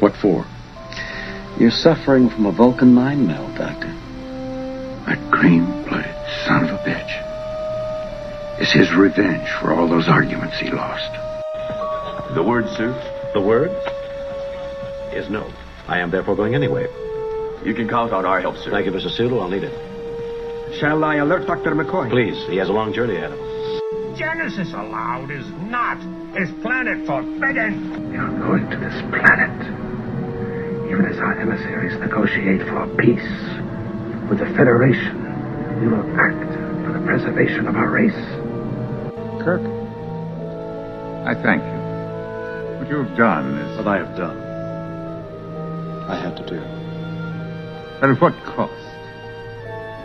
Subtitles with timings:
[0.00, 0.46] What for?
[1.58, 3.92] you're suffering from a Vulcan mind meld, Doctor.
[5.06, 6.16] That green-blooded
[6.46, 8.60] son of a bitch.
[8.60, 11.12] It's his revenge for all those arguments he lost.
[12.34, 12.90] The word, sir?
[13.34, 13.70] The word
[15.14, 15.48] is no.
[15.86, 16.86] I am therefore going anyway.
[17.64, 18.70] You can count on our help, sir.
[18.70, 19.10] Thank you, Mr.
[19.10, 19.38] Sulu.
[19.38, 20.78] I'll need it.
[20.80, 21.74] Shall I alert Dr.
[21.74, 22.10] McCoy?
[22.10, 24.16] Please, he has a long journey ahead of him.
[24.16, 25.98] Genesis allowed is not
[26.36, 28.12] his planet forbidden.
[28.12, 29.83] You're going to this planet.
[30.94, 33.26] Even as our emissaries negotiate for peace
[34.30, 35.18] with the Federation,
[35.80, 36.46] we will act
[36.86, 38.14] for the preservation of our race.
[39.42, 39.60] Kirk,
[41.26, 42.78] I thank you.
[42.78, 43.76] What you have done is.
[43.76, 44.38] What I have done,
[46.08, 46.60] I had to do.
[48.00, 48.72] But at what cost?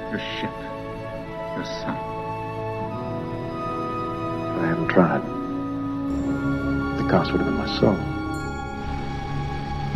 [0.10, 0.58] Your ship,
[1.54, 1.98] your son.
[4.50, 5.22] If I hadn't tried,
[6.98, 8.19] the cost would have been my soul.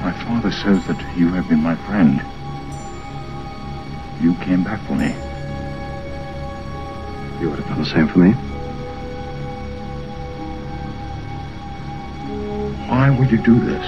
[0.04, 2.22] My father says that you have been my friend.
[4.22, 5.16] You came back for me.
[7.40, 8.34] You would have done the same for me.
[12.90, 13.86] Why would you do this?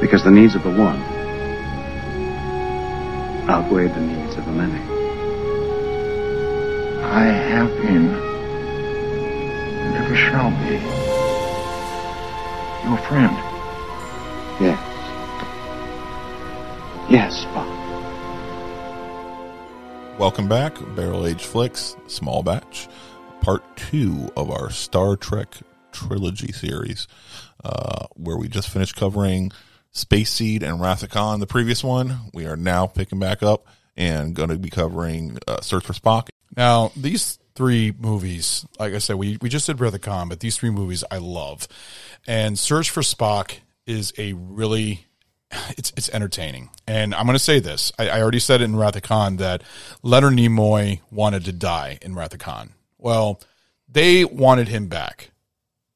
[0.00, 0.98] Because the needs of the one
[3.50, 4.80] outweighed the needs of the many.
[7.04, 8.14] I have been,
[9.84, 11.07] and ever shall be,
[12.88, 13.36] your friend.
[14.58, 14.80] Yes.
[17.10, 17.68] Yes, Spock.
[20.18, 22.88] Welcome back, Barrel Aged Flicks, small batch,
[23.42, 25.54] part two of our Star Trek
[25.92, 27.06] trilogy series,
[27.62, 29.52] uh, where we just finished covering
[29.90, 32.18] Space Seed and Wrath of Khan, the previous one.
[32.32, 33.66] We are now picking back up
[33.98, 36.28] and going to be covering uh, Search for Spock.
[36.56, 40.56] Now, these three movies, like I said, we, we just did of Khan, but these
[40.56, 41.66] three movies I love.
[42.26, 45.06] And Search for Spock is a really
[45.76, 46.70] it's it's entertaining.
[46.86, 47.90] And I'm going to say this.
[47.98, 49.62] I, I already said it in Wrath of Khan that
[50.02, 52.74] Leonard Nimoy wanted to die in Wrath of Khan.
[52.96, 53.40] Well,
[53.88, 55.30] they wanted him back.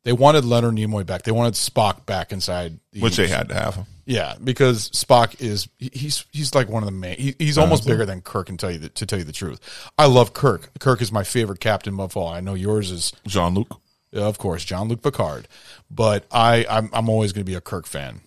[0.05, 1.23] They wanted Leonard Nimoy back.
[1.23, 2.79] They wanted Spock back inside.
[2.93, 3.87] The Which they had to have him.
[4.05, 7.17] Yeah, because Spock is he- he's he's like one of the main.
[7.17, 8.49] He, he's almost bigger than Kirk.
[8.49, 9.61] And tell you the, to tell you the truth,
[9.97, 10.71] I love Kirk.
[10.81, 12.27] Kirk is my favorite captain of all.
[12.29, 13.81] I know yours is Jean Luc.
[14.11, 15.47] yeah, of course, John Luc Picard,
[15.89, 18.23] but I I'm, I'm always going to be a Kirk fan.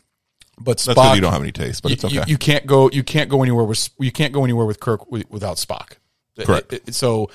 [0.57, 2.13] But Spock, That's because you don't have any taste, but you, it's okay.
[2.15, 5.01] you, you can't go you can't go anywhere with you can't go anywhere with Kirk
[5.01, 5.97] wi- without Spock.
[6.39, 6.71] Correct.
[6.71, 7.29] It- it- so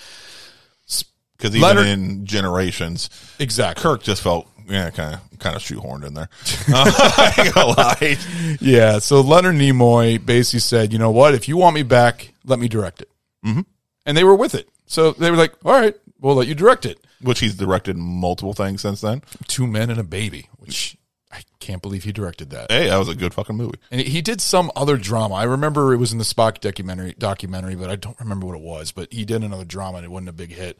[1.40, 3.08] Because even Leonard- in Generations,
[3.38, 6.28] exactly, Kirk just felt yeah, kind of kind of shoehorned in there.
[6.72, 6.84] Uh,
[7.16, 8.16] I ain't gonna lie.
[8.60, 8.98] yeah.
[8.98, 11.34] So Leonard Nimoy basically said, you know what?
[11.34, 13.10] If you want me back, let me direct it.
[13.44, 13.62] Mm-hmm.
[14.06, 14.68] And they were with it.
[14.86, 16.98] So they were like, all right, we'll let you direct it.
[17.22, 19.22] Which he's directed multiple things since then.
[19.48, 20.96] Two Men and a Baby, which
[21.32, 22.72] I can't believe he directed that.
[22.72, 23.78] Hey, that was a good fucking movie.
[23.92, 25.36] And he did some other drama.
[25.36, 28.62] I remember it was in the Spock documentary, documentary, but I don't remember what it
[28.62, 28.90] was.
[28.90, 30.76] But he did another drama, and it wasn't a big hit.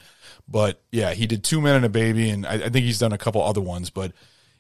[0.49, 3.13] But yeah, he did Two Men and a Baby, and I, I think he's done
[3.13, 3.91] a couple other ones.
[3.91, 4.13] But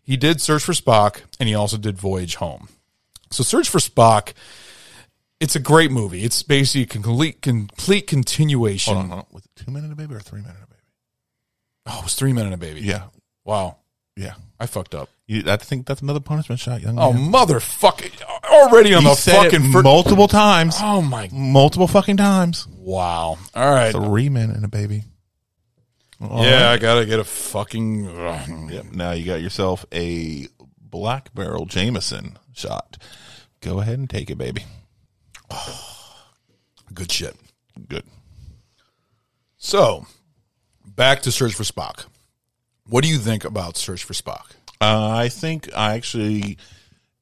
[0.02, 2.68] he did Search for Spock, and he also did Voyage Home.
[3.30, 4.32] So Search for Spock,
[5.40, 6.22] it's a great movie.
[6.22, 8.94] It's basically a complete complete continuation.
[8.94, 9.26] Hold on, hold on.
[9.32, 10.66] Was it two men and a baby or three men and a baby?
[11.86, 12.82] Oh, it was Three Men and a Baby.
[12.82, 13.04] Yeah,
[13.44, 13.78] Wow,
[14.20, 14.34] yeah.
[14.58, 15.08] I fucked up.
[15.26, 17.32] You, I think that's another punishment shot, young Oh, man.
[17.32, 18.10] motherfucker!
[18.44, 20.76] Already on He the said it fucking fir- multiple times.
[20.80, 21.28] Oh my!
[21.32, 22.66] Multiple fucking times.
[22.68, 23.38] Wow.
[23.54, 23.92] All right.
[23.92, 25.04] Three men and a baby.
[26.20, 28.04] All yeah, I gotta get a fucking.
[28.70, 28.92] Yep.
[28.92, 30.48] Now you got yourself a
[30.78, 32.98] black barrel Jameson shot.
[33.62, 34.64] Go ahead and take it, baby.
[36.92, 37.36] Good shit.
[37.88, 38.04] Good.
[39.56, 40.06] So,
[40.84, 42.06] back to Search for Spock.
[42.90, 44.50] What do you think about Search for Spock?
[44.80, 46.58] Uh, I think I actually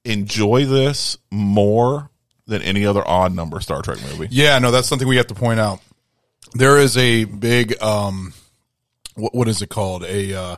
[0.04, 2.10] enjoy this more
[2.46, 4.28] than any other odd number Star Trek movie.
[4.30, 5.80] Yeah, no, that's something we have to point out.
[6.54, 8.32] There is a big um
[9.14, 10.04] what what is it called?
[10.04, 10.56] A uh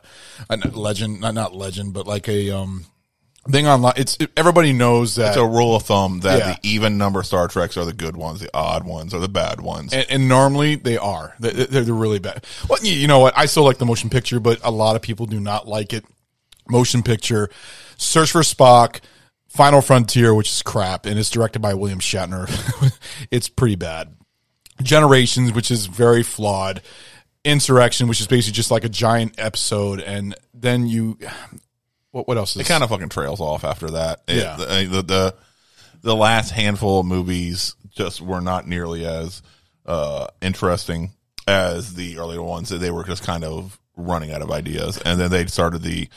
[0.49, 2.85] a legend, not not legend, but like a um
[3.49, 3.93] thing online.
[3.97, 6.53] It's it, everybody knows that It's a rule of thumb that Yeah.
[6.53, 9.61] the even number Star Treks are the good ones, the odd ones are the bad
[9.61, 9.93] ones.
[9.93, 11.35] and, and normally they are.
[11.39, 12.45] They- They're, they're really bad.
[12.69, 13.37] Well, you know what?
[13.37, 16.05] I still like the motion picture, but a lot of people do not like it.
[16.69, 17.49] motion picture.
[17.97, 18.99] Search for Spock,
[19.49, 22.47] Final Frontier, which is crap, and it's directed by William Shatner.
[23.31, 24.15] it's pretty bad.
[24.81, 26.81] Generations, which is very flawed.
[27.43, 31.17] Insurrection, which is basically just like a giant episode, and then you,
[32.11, 32.55] what what else?
[32.55, 34.21] Is It kind of fucking trails off after that.
[34.27, 34.55] It- Yeah.
[34.57, 35.35] the, the the
[36.03, 39.41] the last handful of movies just were not nearly as
[39.85, 41.11] uh, interesting
[41.47, 42.69] as the earlier ones.
[42.69, 46.09] They were just kind of running out of ideas, and then they started the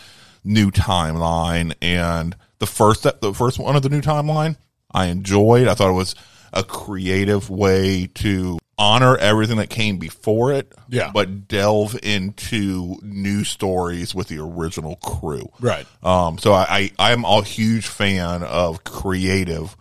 [0.43, 1.75] new timeline.
[1.83, 4.57] And the first the first one of the new timeline,
[4.93, 5.69] I enjoyed.
[5.69, 6.15] I thought it was
[6.53, 11.11] a creative way to honor everything that came before it, Yeah.
[11.13, 15.49] but delve into new stories with the original crew.
[15.61, 15.87] Right.
[16.03, 19.77] Um, so I, I I'm a huge fan of creative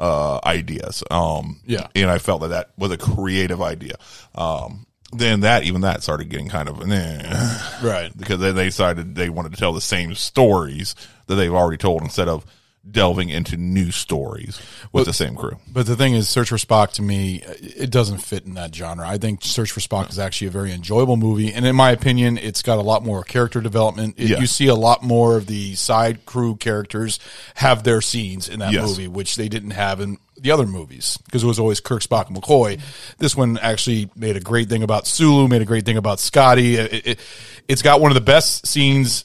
[0.00, 1.02] uh, ideas.
[1.10, 1.88] Um, Yeah.
[1.94, 3.96] and I felt that that was a creative idea.
[4.34, 8.12] Um, then that even that started getting kind of eh, Right.
[8.16, 10.94] because then they decided they wanted to tell the same stories
[11.26, 12.44] that they've already told instead of
[12.90, 14.60] delving into new stories
[14.92, 15.58] with the same crew.
[15.70, 19.06] But the thing is, Search for Spock to me, it doesn't fit in that genre.
[19.06, 22.38] I think Search for Spock is actually a very enjoyable movie, and in my opinion,
[22.38, 24.14] it's got a lot more character development.
[24.16, 24.38] It-.
[24.40, 27.18] You see a lot more of the side crew characters
[27.56, 28.88] have their scenes in that Yes.
[28.88, 32.28] movie, which they didn't have in the other movies because it was always Kirk, Spock,
[32.28, 32.80] and McCoy.
[33.18, 36.76] This one actually made a great thing about Sulu, made a great thing about Scotty.
[36.76, 37.20] It, it,
[37.66, 39.24] it's got one of the best scenes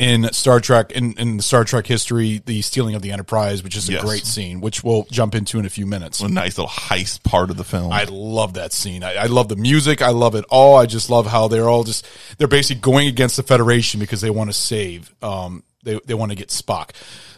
[0.00, 3.76] in Star Trek in, in the Star Trek history, the stealing of the Enterprise, which
[3.76, 4.02] is a Yes.
[4.02, 6.20] great scene, which we'll jump into in a few minutes.
[6.20, 7.92] A nice little heist part of the film.
[7.92, 9.04] I love that scene.
[9.04, 10.00] I, I love the music.
[10.00, 10.76] I love it all.
[10.76, 12.06] I just love how they're all just
[12.38, 15.14] they're basically going against the Federation because they want to save.
[15.22, 16.90] Um, they they want to get Spock.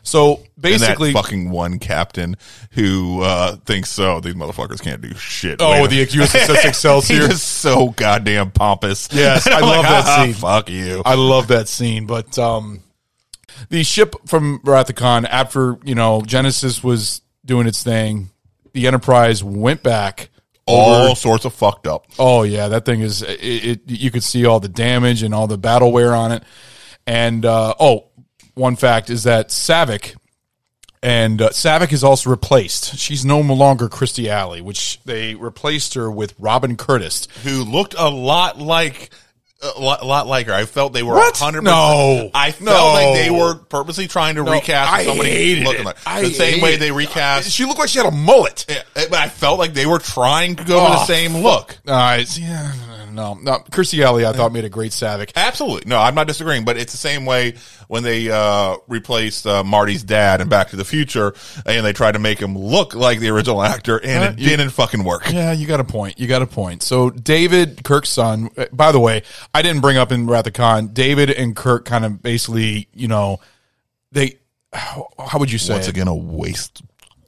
[0.05, 2.37] So basically, that fucking one captain
[2.73, 4.21] who uh, thinks so.
[4.21, 5.59] These motherfuckers can't do shit.
[5.61, 7.23] Oh, the USS Excelsior.
[7.31, 9.09] is so goddamn pompous.
[9.13, 10.35] Yes, I love like, that "Ah, scene.
[10.35, 11.03] Fuck you.
[11.05, 12.07] I love that scene.
[12.07, 12.83] But um,
[13.69, 18.31] the ship from Wrath of Khan, after you know Genesis was doing its thing,
[18.73, 20.31] the Enterprise went back.
[20.67, 22.07] All over- sorts of fucked up.
[22.19, 23.23] Oh yeah, that thing is.
[23.23, 26.43] It, it you could see all the damage and all the battle wear on it.
[27.05, 28.11] And uh, oh,
[28.55, 30.15] one fact is that Saavik
[31.03, 32.97] and uh, Saavik is also replaced.
[32.99, 37.27] She's no longer Kirstie Alley, which they replaced her with Robin Curtis.
[37.45, 39.11] Who looked a lot like.
[39.65, 40.53] A lot, lot like her.
[40.53, 41.15] I felt they were?
[41.15, 41.63] 100%.
[41.63, 42.31] No.
[42.35, 42.93] I felt No.
[42.95, 45.87] like they were purposely trying to No, recast I somebody hated looking it.
[45.87, 47.49] like I the same way they recast.
[47.49, 48.67] She looked like she had a mullet.
[48.69, 51.79] Yeah, but I felt like they were trying to go for the Oh, same look.
[51.87, 52.73] Uh, yeah,
[53.13, 53.59] no, no.
[53.71, 55.31] Kirstie Alley, I thought made a great Saavik.
[55.37, 55.89] Absolutely.
[55.89, 57.55] No, I'm not disagreeing, but it's the same way
[57.89, 61.35] when they uh, replaced uh, Marty's dad in Back to the Future
[61.67, 64.49] and they tried to make him look like the original actor and Uh, it you-
[64.49, 65.31] didn't fucking work.
[65.31, 66.19] Yeah, you got a point.
[66.19, 66.83] You got a point.
[66.83, 68.49] So David Kirk's son.
[68.57, 69.23] uh, By the way,
[69.55, 70.89] I didn't bring up in Wrath of Khan.
[70.89, 73.39] David and Kirk kind of basically, you know,
[74.11, 74.39] they.
[74.75, 75.75] How, how would you say?
[75.75, 75.91] Once it?
[75.91, 76.81] again, a waste,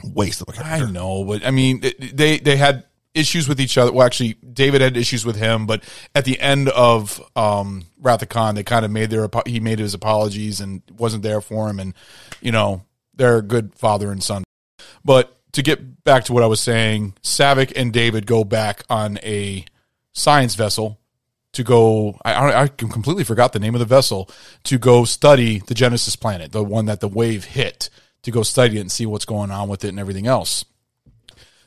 [0.02, 0.86] waste of a character.
[0.86, 1.82] I know, but I mean,
[2.14, 3.92] they they had issues with each other.
[3.92, 5.82] Well, actually, David had issues with him, but
[6.14, 9.78] at the end of um, Wrath of Khan, they kind of made their he made
[9.78, 11.94] his apologies and wasn't there for him, and
[12.40, 12.82] you know,
[13.14, 14.44] they're a good father and son.
[15.04, 19.18] But to get back to what I was saying, Saavik and David go back on
[19.22, 19.64] a
[20.12, 20.98] science vessel
[21.52, 22.18] to go.
[22.24, 24.28] I, I I completely forgot the name of the vessel
[24.64, 27.90] to go study the Genesis planet, the one that the wave hit,
[28.22, 30.64] to go study it and see what's going on with it and everything else.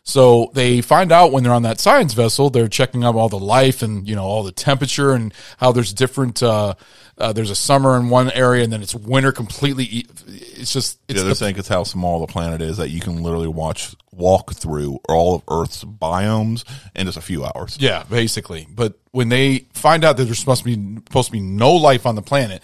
[0.07, 3.37] So they find out when they're on that science vessel, they're checking out all the
[3.37, 6.41] life and you know all the temperature and how there's different.
[6.41, 6.75] Uh,
[7.17, 10.05] uh, there's a summer in one area and then it's winter completely.
[10.27, 13.01] It's just it's Yeah, they're the- saying it's how small the planet is that you
[13.01, 16.63] can literally watch walk through all of Earth's biomes
[16.95, 17.75] in just a few hours.
[17.77, 18.65] Yeah, basically.
[18.73, 22.05] But when they find out that there's supposed to be supposed to be no life
[22.05, 22.63] on the planet,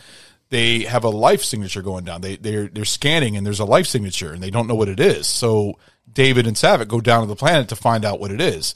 [0.50, 2.22] they have a life signature going down.
[2.22, 5.02] They they're they're scanning and there's a life signature and they don't know what it
[5.02, 5.28] is.
[5.28, 5.78] So
[6.14, 8.76] David and Saavik go down to the planet to find out what it is.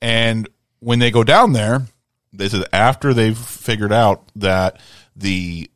[0.00, 0.48] And
[0.78, 1.86] when they go down there,
[2.32, 4.78] They said after they've figured out that
[5.16, 5.70] the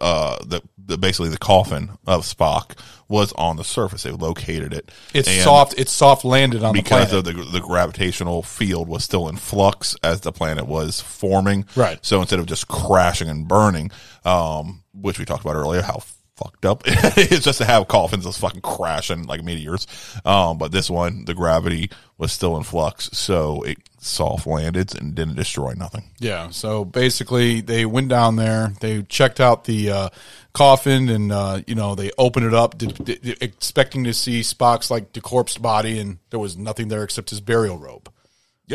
[0.00, 4.90] uh the, the basically the coffin of Spock was on the surface, they located it.
[5.12, 5.74] it's soft.
[5.76, 7.28] It's soft landed on the because planet.
[7.28, 11.66] of the the gravitational field was still in flux as the planet was forming.
[11.76, 11.98] Right.
[12.02, 13.90] So instead of just crashing and burning,
[14.24, 16.02] um, which we talked about earlier, how
[16.42, 19.86] fucked up it is just to have coffins just fucking crashing like meteors.
[20.24, 25.14] Um, but this one, the gravity was still in flux, so it soft landed and
[25.14, 26.04] didn't destroy nothing.
[26.18, 26.50] Yeah.
[26.50, 28.72] So basically, they went down there.
[28.80, 30.08] They checked out the uh,
[30.52, 34.90] coffin, and uh, you know they opened it up, did, did- expecting to see Spock's
[34.90, 38.11] like decorpsed body, and there was nothing there except his burial robe.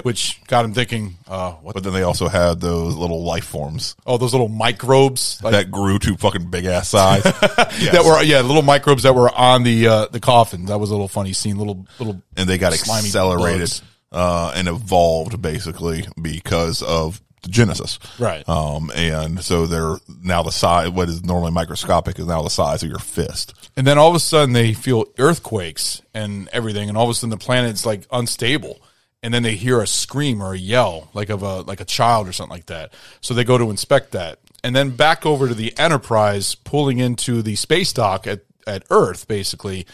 [0.03, 1.73] Which got him thinking, uh, what?
[1.73, 5.71] But then they also had those little life forms oh, those little microbes like, that
[5.71, 7.23] grew to fucking big ass size.
[7.79, 7.91] Yes.
[7.91, 10.65] that were yeah, little microbes that were on the uh, the coffin.
[10.65, 11.57] That was a little funny scene.
[11.57, 17.99] Little little and they got accelerated uh, and evolved basically because of the Genesis.
[18.19, 18.47] Right.
[18.47, 22.83] Um, and so they're now the size, what is normally microscopic is now the size
[22.83, 23.53] of your fist.
[23.75, 27.13] And then all of a sudden they feel earthquakes and everything, and all of a
[27.13, 28.79] sudden the planet's like unstable.
[29.23, 32.27] And then they hear a scream or a yell, like of a like a child
[32.27, 32.93] or something like that.
[33.19, 37.41] So they go to inspect that, and then back over to the Enterprise, pulling into
[37.41, 39.87] the space dock at at Earth, basically.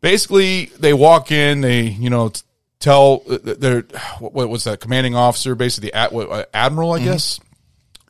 [0.00, 2.32] Basically, they walk in, they you know
[2.80, 3.82] tell their
[4.18, 7.38] what was that commanding officer, basically the uh, admiral, I guess,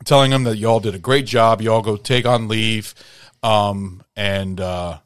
[0.05, 1.61] telling them that y'all did a great job.
[1.61, 2.95] Y'all go take on leave,
[3.43, 4.99] um, and uh,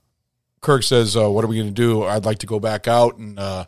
[0.62, 2.04] Kirk says, uh, "What are we going to do?
[2.04, 3.66] I'd like to go back out." And uh,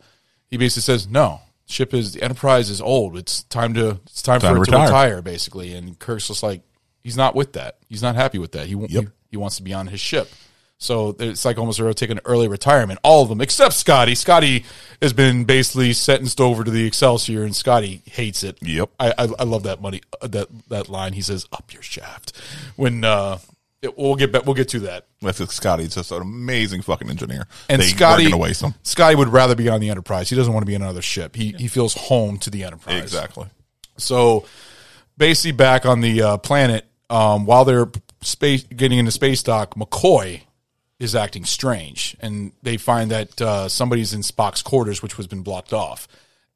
[0.49, 3.17] he basically says, "No, ship is the Enterprise is old.
[3.17, 6.27] It's time to it's time, Time for to it to retire." retire." Basically, and Kirk's
[6.27, 6.61] just like
[7.03, 7.77] he's not with that.
[7.89, 8.67] He's not happy with that.
[8.67, 8.89] He Yep.
[8.89, 10.29] he, he wants to be on his ship.
[10.79, 12.99] So it's like almost they're taking an early retirement.
[13.03, 14.13] All of them except Scotty.
[14.13, 14.63] Scotty
[15.01, 18.59] has been basically sentenced over to the Excelsior, and Scotty hates it.
[18.61, 18.91] Yep.
[18.99, 21.13] I I, I love that money uh, that that line.
[21.13, 22.31] He says, "Up your shaft."
[22.75, 23.39] When uh,
[23.95, 25.07] we'll get back, we'll get to that.
[25.21, 27.47] That's because Scotty's just an amazing fucking engineer.
[27.69, 28.73] And they Scotty, gonna waste him.
[28.83, 30.29] Scotty would rather be on the Enterprise.
[30.29, 31.35] He doesn't want to be on another ship.
[31.35, 33.03] He he feels home to the Enterprise.
[33.03, 33.47] Exactly.
[33.97, 34.45] So
[35.17, 37.87] basically, back on the uh, planet, um, while they're
[38.21, 40.41] space getting into space dock, McCoy
[40.99, 45.43] is acting strange, and they find that uh, somebody's in Spock's quarters, which was been
[45.43, 46.07] blocked off.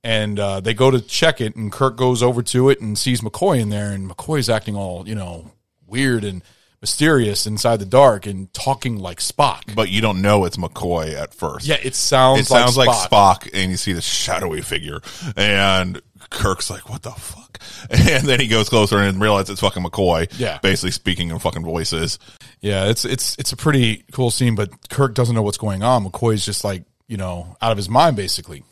[0.03, 3.21] And uh, they go to check it, and Kirk goes over to it and sees
[3.21, 5.51] McCoy in there, and McCoy's acting all you know
[5.85, 6.41] weird and
[6.81, 9.73] mysterious inside the dark and talking like Spock.
[9.75, 11.67] But you don't know it's McCoy at first.
[11.67, 13.43] Yeah, it sounds it sounds like like Spock.
[13.43, 13.49] Spock.
[13.53, 14.99] and you see the shadowy figure,
[15.37, 17.59] and Kirk's like, "What the fuck?"
[17.91, 20.31] And then he goes closer and realizes it's fucking McCoy.
[20.39, 20.57] Yeah.
[20.61, 22.17] basically speaking in fucking voices.
[22.59, 26.03] Yeah, it's it's it's a pretty cool scene, but Kirk doesn't know what's going on.
[26.05, 28.63] McCoy's just like you know out of his mind basically.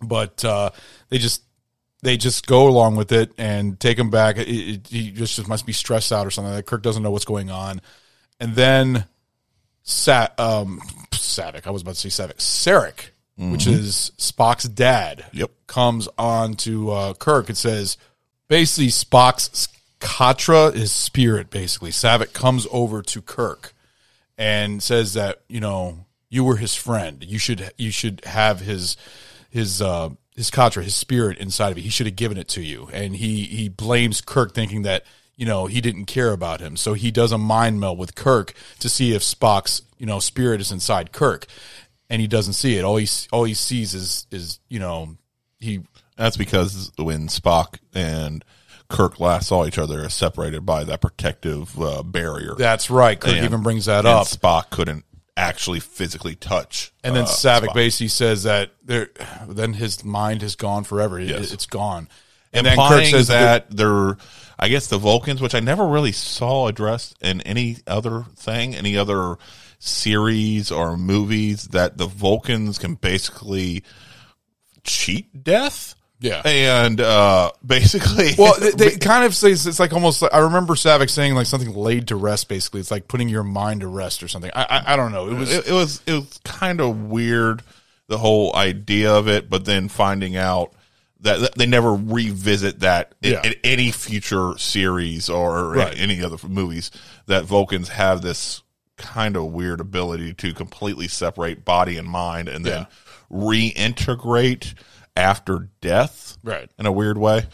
[0.00, 0.70] But uh,
[1.08, 1.42] they just
[2.02, 4.36] they just go along with it and take him back.
[4.36, 6.52] It, it, he just, just must be stressed out or something.
[6.52, 7.80] Like Kirk doesn't know what's going on,
[8.40, 9.06] and then
[9.82, 10.80] Sa- um,
[11.10, 11.66] Saavik.
[11.66, 12.36] I was about to say Saavik.
[12.36, 15.24] Sarek, which is Spock's dad.
[15.32, 15.50] Yep.
[15.66, 17.96] comes on to uh, Kirk and says,
[18.48, 19.68] basically Spock's
[20.02, 21.48] Katra is spirit.
[21.48, 23.72] Basically, Savick comes over to Kirk
[24.36, 27.24] and says that you know you were his friend.
[27.24, 28.96] You should you should have his
[29.48, 30.10] his uh,
[30.42, 31.84] his Katra, his spirit inside of you.
[31.84, 32.88] He should have given it to you.
[32.92, 35.04] And he he blames Kirk, thinking that
[35.36, 36.76] you know he didn't care about him.
[36.76, 40.60] So he does a mind meld with Kirk to see if Spock's you know spirit
[40.60, 41.46] is inside Kirk,
[42.10, 42.84] and he doesn't see it.
[42.84, 45.16] All he all he sees is is you know
[45.60, 45.80] he
[46.16, 48.44] That's because when Spock and
[48.88, 52.54] Kirk last saw each other, separated by that protective uh, barrier.
[52.58, 53.18] that's right.
[53.18, 54.26] Kirk And- even brings that up.
[54.26, 55.04] Spock couldn't
[55.36, 56.92] actually physically touch.
[57.02, 57.74] And then uh, Savick Spock.
[57.74, 59.10] basically says that there,
[59.48, 61.18] then his mind has gone forever.
[61.18, 61.52] It- Yes.
[61.52, 62.08] It's gone.
[62.54, 64.18] And then Kirk says that they're,
[64.58, 68.94] I guess the Vulcans, which I never really saw addressed in any other thing, any
[68.94, 69.36] other
[69.78, 73.82] series or movies, that the Vulcans can basically
[74.84, 75.94] cheat death.
[76.22, 76.40] Yeah.
[76.44, 80.22] and uh, basically, well, they, they kind of say it's, it's like almost.
[80.22, 82.48] Like, I remember Savick saying like something laid to rest.
[82.48, 84.50] Basically, it's like putting your mind to rest or something.
[84.54, 85.28] I I, I don't know.
[85.28, 87.62] It was it, it was it was kind of weird
[88.08, 90.72] the whole idea of it, but then finding out
[91.20, 93.42] that, they never revisit that in, Yeah.
[93.46, 95.94] in any future series or Right.
[95.96, 96.90] any other movies
[97.26, 98.62] that Vulcans have this
[98.98, 102.86] kind of weird ability to completely separate body and mind and then
[103.30, 104.74] reintegrate
[105.16, 106.70] after death, Right.
[106.78, 107.46] In a weird way.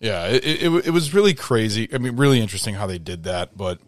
[0.00, 0.26] yeah.
[0.26, 1.88] It, it it was really crazy.
[1.92, 3.56] I mean, really interesting how they did that.
[3.56, 3.78] But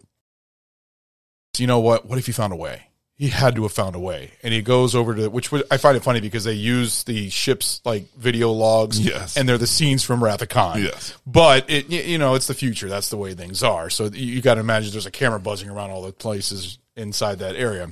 [1.57, 2.05] you know what?
[2.05, 2.83] What if he found a way?
[3.15, 5.75] He had to have found a way, and he goes over to which was, I
[5.75, 9.35] find it funny because they use the ship's like video logs, Yes.
[9.35, 11.13] and they're the scenes from Wrath of Khan, Yes.
[11.27, 12.87] But it, you know, it's the future.
[12.87, 13.89] That's the way things are.
[13.89, 17.39] So you, you got to imagine there's a camera buzzing around all the places inside
[17.39, 17.91] that area,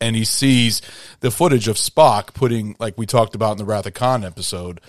[0.00, 0.82] and he sees
[1.20, 4.80] the footage of Spock putting, like we talked about in the Wrath of Khan episode,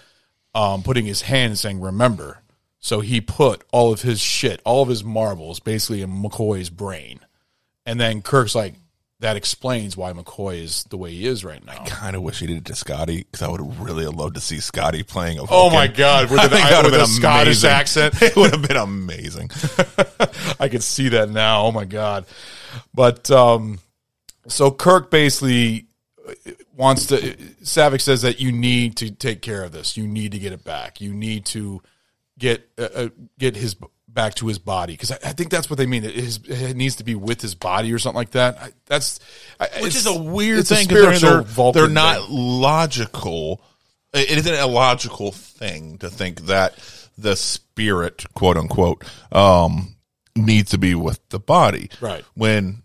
[0.54, 2.42] um, putting his hand and saying "Remember."
[2.80, 7.20] So he put all of his shit, all of his marbles, basically in McCoy's brain,
[7.86, 8.76] and then Kirk's like,
[9.22, 12.40] "That explains why McCoy is the way he is right now." I kind of wish
[12.40, 15.40] he did it to Scotty because I would have really loved to see Scotty playing
[15.40, 17.70] a Oh my God, with I think that would have a Scottish amazing.
[17.72, 18.16] accent.
[18.22, 19.50] It would have been amazing.
[20.60, 21.64] I could see that now.
[21.64, 22.26] Oh my god!
[22.94, 23.80] But um,
[24.48, 25.88] so Kirk basically
[26.76, 27.16] wants to.
[27.64, 29.98] Savick says that you need to take care of this.
[29.98, 31.02] You need to get it back.
[31.02, 31.82] You need to
[32.38, 33.10] get uh, uh,
[33.40, 33.76] get his
[34.08, 36.04] back to his body because I, I think that's what they mean.
[36.04, 38.58] It, it needs to be with his body or something like that.
[38.60, 39.20] I, that's
[39.60, 42.28] I- which is a weird thing because they're, they're, they're not thing.
[42.30, 43.62] logical.
[44.14, 46.76] It isn't a logical thing to think that
[47.18, 49.98] the spirit, quote unquote, um,
[50.38, 51.90] needs to be with the body.
[52.00, 52.24] Right.
[52.34, 52.84] When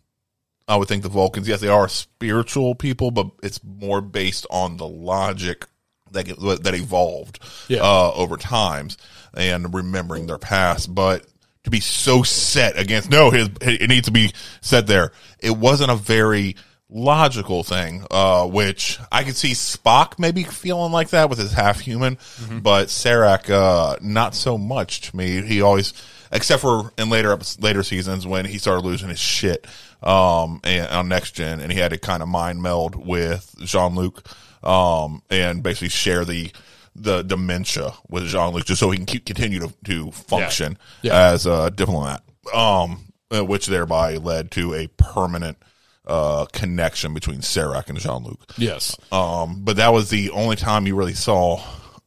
[0.70, 4.76] I would think the Vulcans, yes, they are spiritual people, but it's more based on
[4.76, 5.66] the logic
[6.12, 6.26] that
[6.62, 7.80] that evolved Yeah.
[7.82, 8.96] uh, over times
[9.34, 10.94] and remembering their past.
[10.94, 11.26] But
[11.64, 15.12] to be so set against no, his it needs to be set there.
[15.40, 16.56] It wasn't a very
[16.88, 21.78] logical thing, uh, which I could see Spock maybe feeling like that with his half
[21.80, 22.18] human,
[22.62, 25.42] but Sarek, uh, not so much to me.
[25.42, 25.92] He always,
[26.32, 29.66] except for in later later seasons when he started losing his shit,
[30.02, 33.94] um, and on next gen and he had to kind of mind meld with Jean
[33.94, 34.22] Luc,
[34.64, 36.50] um, and basically share the,
[36.94, 41.30] the dementia with Jean Luc just so he can keep, continue to, to function Yeah.
[41.32, 42.22] as a diplomat,
[42.54, 45.58] um, uh, which thereby led to a permanent,
[46.06, 48.40] uh, connection between Sarek and Jean Luc.
[48.56, 48.96] Yes.
[49.12, 51.62] Um, but that was the only time you really saw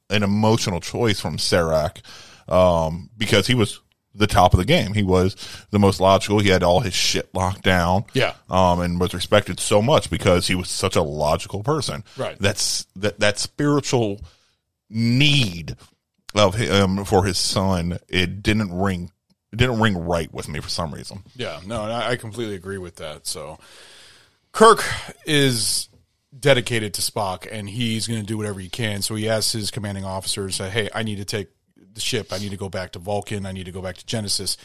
[0.09, 2.01] an emotional choice from Sarek,
[2.51, 3.79] um, because he was
[4.15, 4.93] the top of the game.
[4.93, 5.35] He was
[5.71, 6.39] the most logical.
[6.39, 8.05] He had all his shit locked down.
[8.13, 8.33] Yeah.
[8.49, 12.03] Um, and was respected so much because he was such a logical person.
[12.17, 12.37] Right.
[12.39, 14.21] That's that, that spiritual
[14.89, 15.75] need
[16.35, 17.99] of him for his son.
[18.07, 19.11] It didn't ring,
[19.51, 21.23] it didn't ring right with me for some reason.
[21.35, 23.27] Yeah, no, and I, completely agree with that.
[23.27, 23.59] So,
[24.51, 24.83] Kirk
[25.25, 25.89] is
[26.37, 29.01] dedicated to Spock, and he's going to do whatever he can.
[29.01, 31.49] So he asks his commanding officers, uh, "Hey, I need to take
[31.93, 32.31] the ship.
[32.33, 33.45] I need to go back to Vulcan.
[33.45, 34.57] I need to go back to Genesis."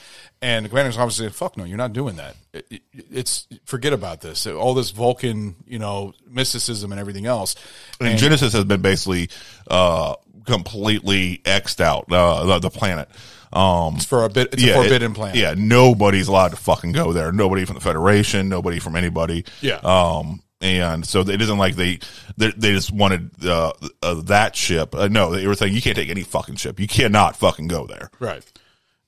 [0.42, 2.37] And the commanding officer said, "Fuck no, you're not doing that.
[2.52, 4.47] It, it- it's forget about this.
[4.47, 7.54] All this Vulcan, you know, mysticism and everything else."
[8.00, 9.30] And, Genesis has been basically
[9.68, 10.14] uh,
[10.47, 13.08] completely xed out uh, the, the planet.
[13.52, 14.52] Um, It's for a bit.
[14.52, 15.37] It's a it- forbidden planet.
[15.37, 17.32] Yeah, nobody's allowed to fucking go there.
[17.32, 18.49] Nobody from the Federation.
[18.49, 19.44] Nobody from anybody.
[19.62, 19.76] Yeah.
[19.76, 21.99] Um, and so it isn't like they
[22.37, 24.94] they, they just wanted uh, uh, that ship.
[24.94, 26.79] Uh, no, they were saying you can't take any fucking ship.
[26.81, 28.11] You cannot fucking go there.
[28.21, 28.42] Right.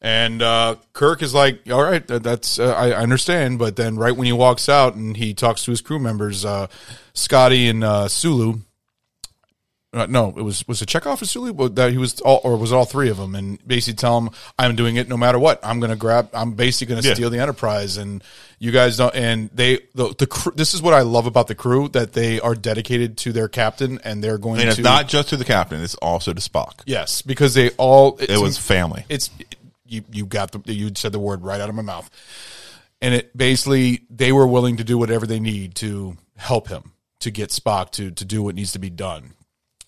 [0.03, 3.59] And uh, Kirk is like, all right, that's uh, I I understand.
[3.59, 6.69] But then, right when he walks out and he talks to his crew members, uh,
[7.13, 8.61] Scotty and uh, Sulu.
[9.93, 11.69] Uh, no, it was was it Chekov or Sulu?
[11.71, 13.35] That he was all, or was it all three of them?
[13.35, 15.59] And basically tell him, I'm doing it no matter what.
[15.65, 16.31] I'm going to grab.
[16.33, 17.15] I'm basically going to Yeah.
[17.15, 18.23] steal the Enterprise, and
[18.61, 19.15] you guys don't.
[19.15, 20.53] And they the the crew.
[20.55, 23.99] This is what I love about the crew that they are dedicated to their captain,
[24.05, 26.83] and they're going And it's to not just to the captain; it's also to Spock.
[26.85, 29.07] Yes, because they all It was family.
[29.09, 29.31] It's
[29.87, 30.05] you.
[30.13, 30.73] You got the.
[30.73, 32.09] You said the word right out of my mouth,
[33.01, 37.31] and it basically they were willing to do whatever they need to help him to
[37.31, 39.33] get Spock to to do what needs to be done,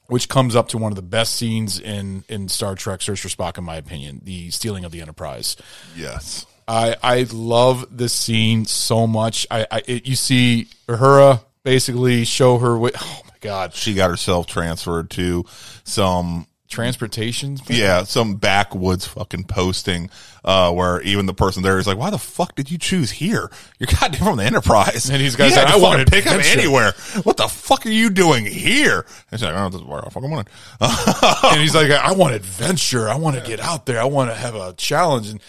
[0.06, 3.28] which comes up to one of the best scenes in in Star Trek: Search for
[3.28, 5.58] Spock, in my opinion, the stealing of the Enterprise.
[5.94, 6.46] Yes.
[6.68, 9.46] I I love this scene so much.
[9.50, 12.68] I, I it, you see Uhura basically show her.
[12.74, 15.44] Wi- oh my god, She got herself transferred to
[15.84, 17.58] some transportation.
[17.68, 20.08] Yeah, some backwoods fucking posting,
[20.44, 23.50] uh, where even the person there is like, "Why the fuck did you choose here?
[23.78, 26.06] You're goddamn from the Enterprise." And these guys You said, had to "I fucking wanted
[26.10, 26.92] pick up anywhere.
[27.24, 29.04] What the fuck are you doing here?
[29.30, 30.48] And she's like, "Oh, this is where I fucking wanted."
[30.80, 33.08] and he's like, I want adventure.
[33.08, 34.00] I want to get out there.
[34.00, 35.28] I want to have a challenge.
[35.28, 35.40] And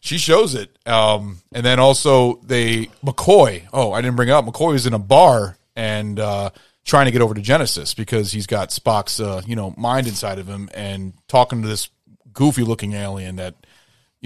[0.00, 0.76] she shows it.
[0.86, 3.66] Um, and then also they McCoy.
[3.72, 4.44] Oh, I didn't bring up.
[4.44, 6.50] McCoy was in a bar and uh,
[6.84, 10.38] trying to get over to Genesis because he's got Spock's uh, you know mind inside
[10.38, 11.90] of him and talking to this
[12.32, 13.54] goofy looking alien that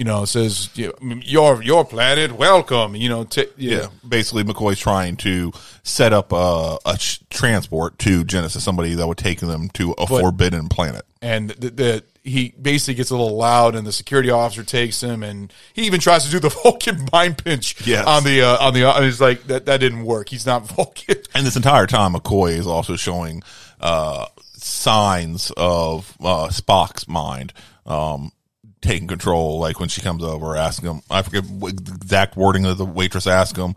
[0.01, 2.95] you know says you your your planet welcome.
[2.95, 5.51] You know, t- yeah, basically, McCoy's trying to
[5.83, 6.97] set up a, a
[7.29, 11.03] transport to Genesis, somebody that would take them to a But- forbidden planet.
[11.21, 15.21] and the, the he basically gets a little loud, and the security officer takes him,
[15.21, 18.07] and he even tries to do the Vulcan mind pinch Yes.
[18.07, 18.83] on the uh, on the.
[18.91, 20.29] And he's like, that that didn't work.
[20.29, 21.17] He's not Vulcan.
[21.35, 23.43] And this entire time, McCoy is also showing
[23.79, 27.53] uh, signs of uh, Spock's mind
[27.85, 28.31] um,
[28.81, 29.59] taking control.
[29.59, 32.85] Like when she comes over, asking him, I forget what the exact wording that the
[32.85, 33.75] waitress asked him,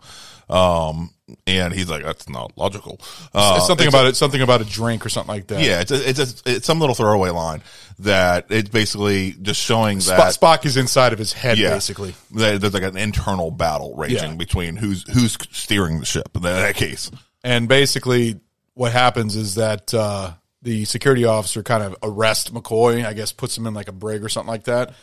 [0.49, 1.11] um,
[1.47, 2.99] and he's like, "That's not logical."
[3.33, 4.15] Uh, something it's about it.
[4.15, 5.61] Something about a drink or something like that.
[5.61, 7.61] yeah, it's a, it's a, it's some little throwaway line
[7.99, 12.13] that it's basically just showing that Spock is inside of his head, yeah, basically.
[12.31, 14.35] there's like an internal battle raging Yeah.
[14.35, 17.09] between who's who's steering the ship in that case.
[17.43, 18.39] And basically,
[18.73, 20.33] what happens is that uh,
[20.65, 23.05] the security officer kind of arrests McCoy.
[23.05, 24.93] I guess puts him in like a brig or something like that.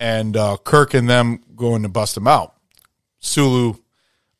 [0.00, 2.54] And uh, Kirk and them going to bust him out.
[3.20, 3.74] Sulu,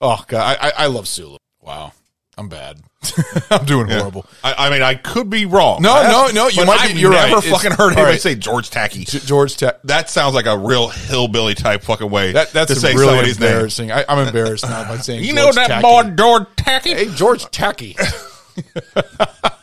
[0.00, 1.36] oh god, I, I, I love Sulu.
[1.60, 1.92] Wow,
[2.38, 2.80] I'm bad.
[3.50, 4.24] I'm doing horrible.
[4.42, 5.82] I, I mean, I could be wrong.
[5.82, 7.44] No, no, no, you might be- I've you're never right.
[7.44, 8.20] It's- fucking heard anybody right.
[8.20, 9.04] say George Tacky.
[9.04, 9.82] G- George Tech.
[9.84, 13.38] That sounds like a real hillbilly type fucking way That, that's to say really somebody's
[13.40, 13.48] name.
[13.50, 13.92] embarrassing.
[13.92, 15.82] I, I'm embarrassed now by saying You George know that Tacky.
[15.82, 16.94] boy George Tacky?
[16.94, 17.96] Hey, George Tacky.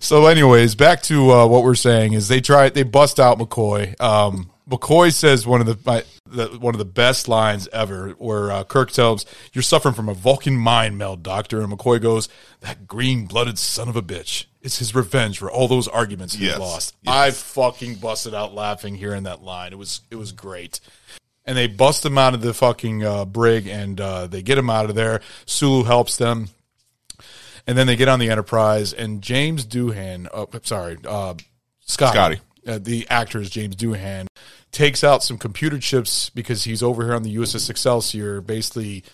[0.00, 3.98] so, anyways, back to uh, what we're saying is they try they bust out McCoy.
[4.00, 8.50] Um, McCoy says one of the, my, the one of the best lines ever, where
[8.50, 12.28] uh, Kirk tells "You're suffering from a Vulcan mind meld, Doctor," and McCoy goes,
[12.60, 16.46] "That green blooded son of a bitch." It's his revenge for all those arguments he
[16.46, 16.58] Yes.
[16.58, 16.96] lost.
[17.02, 17.14] Yes.
[17.14, 19.72] I fucking busted out laughing hearing that line.
[19.72, 20.80] It was it was great
[21.46, 24.70] and they bust him out of the fucking uh, brig and uh, they get him
[24.70, 25.20] out of there.
[25.46, 26.48] Sulu helps them,
[27.66, 28.92] and then they get on the Enterprise.
[28.92, 31.34] And James Doohan, oh, sorry, uh,
[31.80, 32.40] Scotty, Scotty.
[32.66, 34.26] Uh, the actor is James Doohan,
[34.72, 39.04] takes out some computer chips because he's over here on the USS Excelsior, basically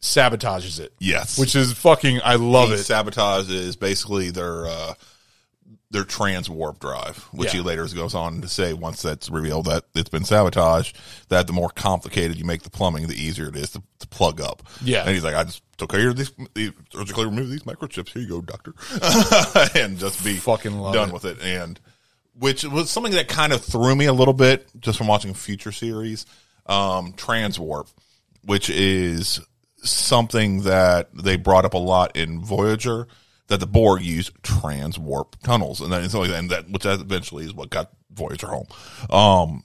[0.00, 0.92] sabotages it.
[0.98, 1.38] Yes.
[1.38, 2.20] which is fucking.
[2.24, 2.78] I love he it.
[2.78, 4.94] sabotages basically their uh,
[5.92, 7.60] their trans warp drive, which Yeah.
[7.62, 10.96] he later goes on to say once that's revealed that it's been sabotaged,
[11.30, 14.40] that the more complicated you make the plumbing, the easier it is to, to plug
[14.40, 14.62] up.
[14.84, 15.00] Yeah.
[15.00, 18.10] and he's like, I just took care of these, these surgically remove these microchips.
[18.10, 18.72] Here you go, doctor,
[19.74, 21.12] and just be Fucking done it.
[21.12, 21.38] with it.
[21.42, 21.80] And
[22.38, 25.72] which was something that kind of threw me a little bit just from watching future
[25.72, 26.24] series,
[26.66, 27.88] um, trans warp,
[28.44, 29.40] which is
[29.82, 33.08] something that they brought up a lot in Voyager
[33.50, 36.86] that the Borg used trans warp tunnels and then something like that, and that which
[36.86, 38.66] eventually is what got Voyager home.
[39.10, 39.64] Um,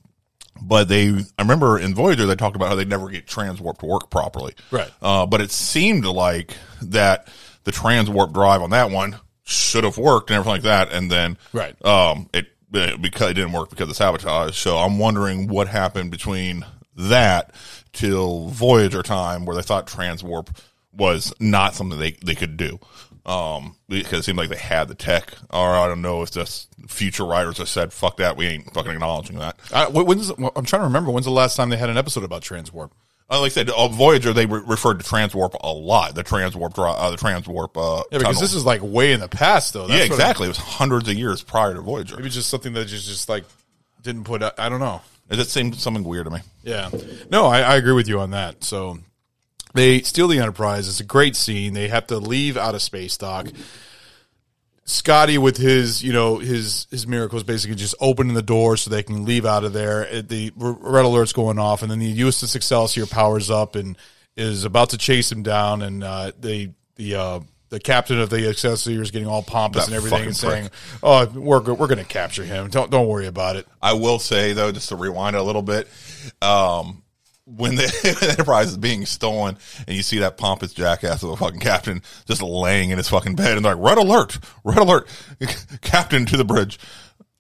[0.62, 3.78] but they, I remember in Voyager they talked about how they never get trans warp
[3.80, 4.54] to work properly.
[4.72, 4.90] Right.
[5.02, 7.28] Uh, but it seemed like that
[7.64, 11.12] the trans warp drive on that one should have worked and everything like that, and
[11.12, 11.86] then Right.
[11.86, 14.58] um, it, it because it didn't work because of sabotage.
[14.58, 17.54] So I'm wondering what happened between that
[17.94, 20.48] till Voyager time, where they thought transwarp
[20.94, 22.80] was not something they they could do.
[23.26, 26.68] Um, because it seemed like they had the tech, or I don't know if just
[26.88, 30.82] future writers have said, "Fuck that, we ain't fucking acknowledging that." I, when's, I'm trying
[30.82, 32.92] to remember when's the last time they had an episode about transwarp.
[33.28, 36.14] Uh, like I said, uh, Voyager they re- referred to transwarp a lot.
[36.14, 37.70] The transwarp, uh, the transwarp.
[37.76, 39.88] Uh, Yeah, because this is like way in the past, though.
[39.88, 40.46] yeah, That's what- exactly.
[40.46, 42.18] It was hundreds of years prior to Voyager.
[42.18, 43.46] Maybe just something that just just like
[44.04, 44.44] didn't put.
[44.60, 45.02] I don't know.
[45.32, 46.42] It just seemed something weird to me.
[46.62, 46.92] Yeah,
[47.32, 48.64] no, I, I agree with you on that.
[48.64, 49.00] So
[49.76, 50.88] they steal the Enterprise.
[50.88, 51.74] It's a great scene.
[51.74, 53.48] They have to leave out of space dock.
[54.86, 59.04] Scotty with his, you know, his his miracles basically just opening the door so they
[59.04, 60.22] can leave out of there.
[60.22, 63.98] The red alert's going off, and then the USS Excelsior powers up and
[64.38, 68.48] is about to chase him down, and uh, they the uh, the captain of the
[68.48, 70.70] Excelsior is getting all pompous That and everything, and saying,
[71.02, 72.70] "Oh, we're we're going to capture him.
[72.70, 75.88] Don't don't worry about it." I will say though, just to rewind a little bit,
[76.42, 77.02] um,
[77.46, 81.60] when the Enterprise is being stolen and you see that pompous jackass of a fucking
[81.60, 85.08] captain just laying in his fucking bed and they're like, red alert, red alert,
[85.82, 86.80] captain to the bridge.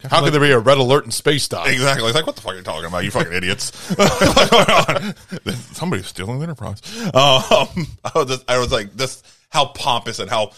[0.03, 1.67] How could there be a red alert in space dock?
[1.67, 2.05] Exactly.
[2.05, 3.03] It's like, what the fuck are you talking about?
[3.03, 3.71] You fucking idiots.
[3.95, 5.15] What's going on?
[5.73, 6.81] Somebody's stealing the Enterprise.
[7.05, 10.51] Um, I was, just, I was like, this, how pompous and how,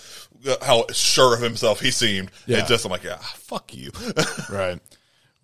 [0.62, 2.32] how sure of himself he seemed.
[2.46, 2.58] Yeah.
[2.60, 3.92] It just, I'm like, yeah, fuck you.
[4.52, 4.80] Right.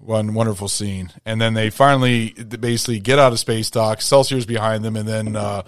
[0.03, 1.11] One wonderful scene.
[1.25, 4.01] And then they finally basically get out of space dock.
[4.01, 5.63] Celsius behind them, and then uh,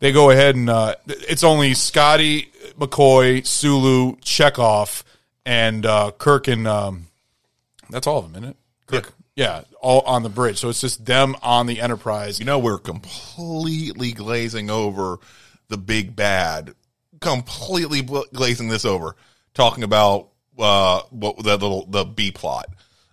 [0.00, 5.04] they go ahead and uh, it's only Scotty, McCoy, Sulu, Chekov,
[5.46, 7.06] and uh, Kirk and um,
[7.88, 8.56] that's all of them, isn't it?
[8.86, 9.12] Kirk.
[9.36, 9.62] Yeah.
[9.80, 10.58] all on the bridge.
[10.58, 12.40] So it's just them on the Enterprise.
[12.40, 15.18] You know, we're completely glazing over
[15.68, 16.74] the big bad,
[17.20, 19.14] completely glazing this over,
[19.54, 22.68] talking about uh, what the little the B plot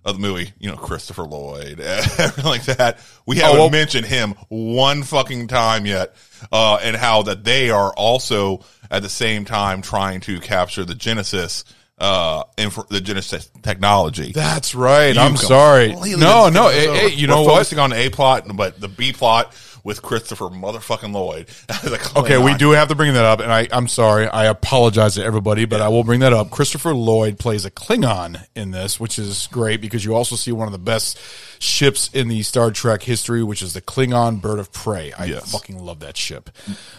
[0.06, 0.54] of the movie.
[0.60, 3.00] You know, Christopher Lloyd, everything like that.
[3.26, 6.16] We haven't well- mentioned him one fucking time yet,
[6.52, 10.96] uh, and how that they are also at the same time trying to capture the
[10.96, 11.66] Genesis.
[11.98, 14.34] Uh, inf- the Genesis technology.
[14.34, 15.16] That's right.
[15.16, 15.94] You I'm sorry.
[15.94, 16.70] No, no.
[16.70, 17.08] skipped Hey, this hey, over.
[17.16, 17.54] you We're know what?
[17.54, 19.54] Focusing on the A plot, but the B plot
[19.86, 21.48] with Christopher motherfucking Lloyd.
[21.70, 24.28] as oh Okay, we do have to bring that up, and I, I'm sorry.
[24.28, 26.50] I apologize to everybody, but I will bring that up.
[26.50, 30.68] Christopher Lloyd plays a Klingon in this, which is great because you also see one
[30.68, 31.20] of the best
[31.60, 35.14] ships in the Star Trek history, which is the Klingon Bird of Prey.
[35.14, 35.52] I Yes.
[35.52, 36.50] fucking love that ship.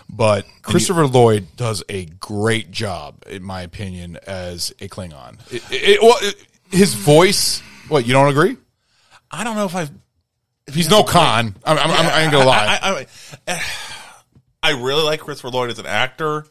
[0.09, 5.41] But Christopher Lloyd does a great job, in my opinion, as a Klingon.
[5.53, 6.37] It, it, well, it,
[6.71, 7.61] his voice.
[7.89, 8.57] What you don't agree?
[9.31, 9.91] I don't know if I've.
[10.73, 11.55] He's no con.
[11.65, 12.79] I'm, I'm, I'm, I ain't gonna lie.
[12.83, 13.07] I, I,
[13.47, 13.63] I,
[14.63, 16.45] I really like Christopher Lloyd as an actor,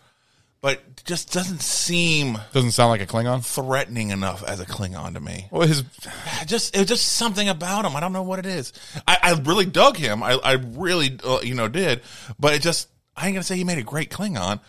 [0.62, 3.44] but just doesn't seem Doesn't sound like a Klingon.
[3.46, 5.48] threatening enough as a Klingon to me.
[5.52, 5.84] Well, his
[6.46, 7.96] Just it was just something about him.
[7.96, 8.72] I don't know what it is.
[9.08, 10.24] I, I really dug him.
[10.24, 12.02] I, I really uh, you know did,
[12.40, 14.60] but it just I ain't gonna say he made a great Klingon.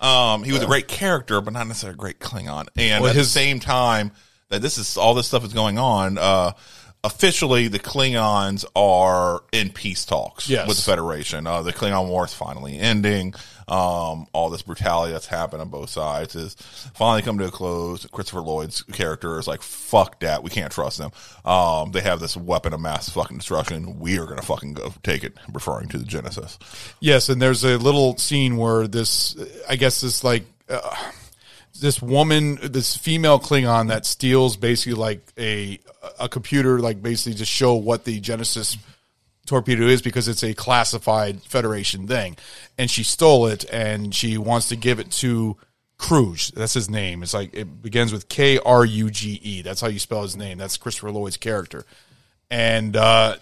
[0.00, 2.68] Um, he was a great character, but not necessarily a great Klingon.
[2.76, 4.12] And at his- the same time
[4.48, 6.52] that this is all this stuff is going on, uh,
[7.04, 10.66] officially the Klingons are in peace talks Yes.
[10.66, 11.46] with the Federation.
[11.46, 13.34] Uh, the Klingon War is finally ending.
[13.68, 16.54] Um, all this brutality that's happened on both sides is
[16.94, 18.06] finally come to a close.
[18.06, 20.42] Christopher Lloyd's character is like, fuck that.
[20.44, 21.10] We can't trust them.
[21.44, 23.98] Um, they have this weapon of mass fucking destruction.
[23.98, 26.58] We are going to fucking go take it, referring to the Genesis.
[27.00, 29.36] Yes, and there's a little scene where this,
[29.68, 30.96] I guess, this like uh,
[31.80, 35.80] this woman, this female Klingon that steals basically like a
[36.18, 38.76] a computer, like basically to show what the Genesis
[39.46, 42.36] torpedo is because it's a classified Federation thing,
[42.78, 45.56] and she stole it and she wants to give it to.
[45.98, 47.22] Kruge, that's his name.
[47.22, 49.62] It's like it begins with K R U G E.
[49.62, 50.58] That's how you spell his name.
[50.58, 51.86] That's Christopher Lloyd's character.
[52.50, 53.36] And uh,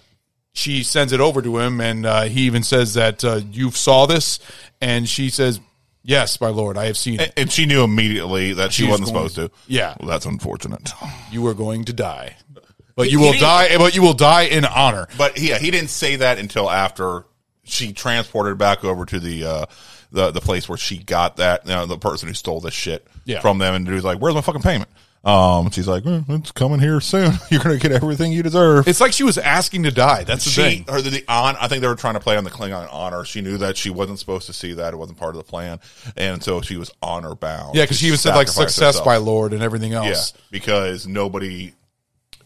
[0.55, 4.05] she sends it over to him, and uh, he even says that uh, you saw
[4.05, 4.39] this,
[4.79, 5.59] and she says,
[6.05, 7.33] "Yes, my lord, I have seen it.
[7.35, 9.57] And, she knew immediately that she She's wasn't going- supposed to.
[9.67, 9.95] Yeah.
[9.99, 10.91] Well, that's unfortunate.
[11.31, 12.35] You are going to die,
[12.95, 13.75] but you will die.
[13.77, 17.25] But you will die in honor." But yeah, he didn't say that until after
[17.63, 19.65] she transported back over to the uh,
[20.11, 21.65] the the place where she got that.
[21.65, 23.39] You know, the person who stole this shit Yeah.
[23.41, 24.89] from them, and he was like, "Where's my fucking payment?"
[25.25, 27.33] Um, she's like, "Eh, "It's coming here soon.
[27.49, 30.23] You're gonna get everything you deserve." It's like she was asking to die.
[30.23, 30.85] That's the she, thing.
[30.87, 31.55] her the on.
[31.59, 33.25] I think they were trying to play on the Klingon honor.
[33.25, 34.93] She knew that she wasn't supposed to see that.
[34.93, 35.79] It wasn't part of the plan,
[36.15, 37.75] and so she was honor bound.
[37.75, 39.05] Yeah, because she even said like success herself.
[39.05, 40.33] by Lord and everything else.
[40.35, 41.73] Yeah, because nobody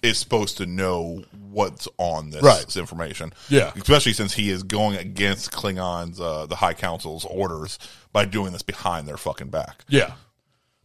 [0.01, 2.63] is supposed to know what's on this, Right.
[2.65, 3.33] this information.
[3.49, 3.73] Yeah.
[3.75, 7.77] especially since he is going against Klingons, uh, the High Council's orders
[8.13, 9.83] by doing this behind their fucking back.
[9.89, 10.13] Yeah.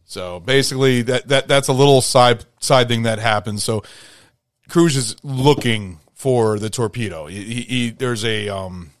[0.05, 3.63] So basically, that that that's a little side side thing that happens.
[3.63, 3.83] So
[4.69, 7.25] Kruge is looking for the torpedo.
[7.27, 8.91] He, he, he- there's a um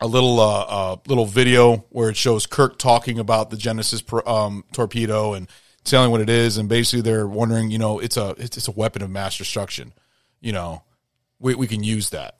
[0.00, 4.64] a little uh, uh little video where it shows Kirk talking about the Genesis um
[4.72, 5.46] torpedo and
[5.84, 8.72] telling what it is, and basically they're wondering, you know, it's a it's, it's a
[8.72, 9.92] weapon of mass destruction.
[10.40, 10.82] You know,
[11.38, 12.36] we we can use that.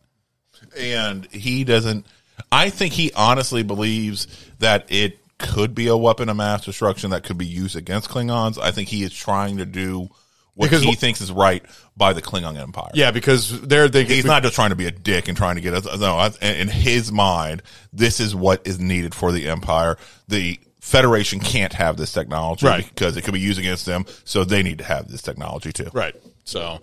[0.77, 2.07] And he doesn't.
[2.51, 4.27] I think he honestly believes
[4.59, 8.59] that it could be a weapon of mass destruction that could be used against Klingons.
[8.59, 10.09] I think he is trying to do
[10.55, 11.65] what Because he thinks is right
[11.97, 12.91] by the Klingon Empire.
[12.95, 15.61] Yeah, because they're thinking He's not just trying to be a dick and trying to
[15.61, 15.85] get us.
[15.99, 19.97] No, I- in his mind, this is what is needed for the Empire.
[20.29, 22.89] The Federation can't have this technology Right.
[22.89, 24.07] because it could be used against them.
[24.25, 25.91] So they need to have this technology too.
[25.93, 26.15] Right.
[26.45, 26.81] So,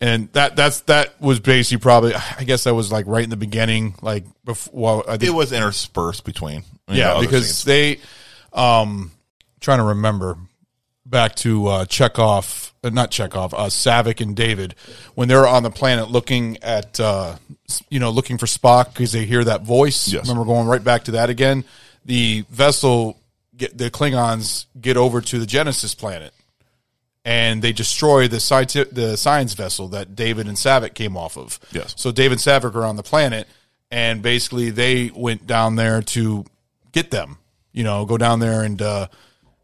[0.00, 3.36] and that that's that was basically probably I guess that was like right in the
[3.36, 4.72] beginning, like before.
[4.74, 6.62] Well, I think, It was interspersed between.
[6.88, 7.64] you know, yeah, other because scenes.
[7.64, 8.00] they,
[8.52, 9.12] um,
[9.60, 10.36] trying to remember
[11.06, 14.74] back to uh, Chekov, uh, not Chekov, uh, Saavik and David
[15.14, 17.36] when they're on the planet looking at, uh,
[17.90, 20.08] you know, looking for Spock because they hear that voice.
[20.08, 20.26] Yes.
[20.28, 21.64] Remember going right back to that again.
[22.06, 23.18] The vessel,
[23.56, 26.32] get the Klingons get over to the Genesis planet
[27.24, 31.58] and they destroy the sci- the science vessel that David and Saavik came off of.
[31.72, 31.94] Yes.
[31.96, 33.48] So David and Saavik are on the planet,
[33.90, 36.44] and basically they went down there to
[36.92, 37.38] get them.
[37.72, 39.08] You know, go down there and uh,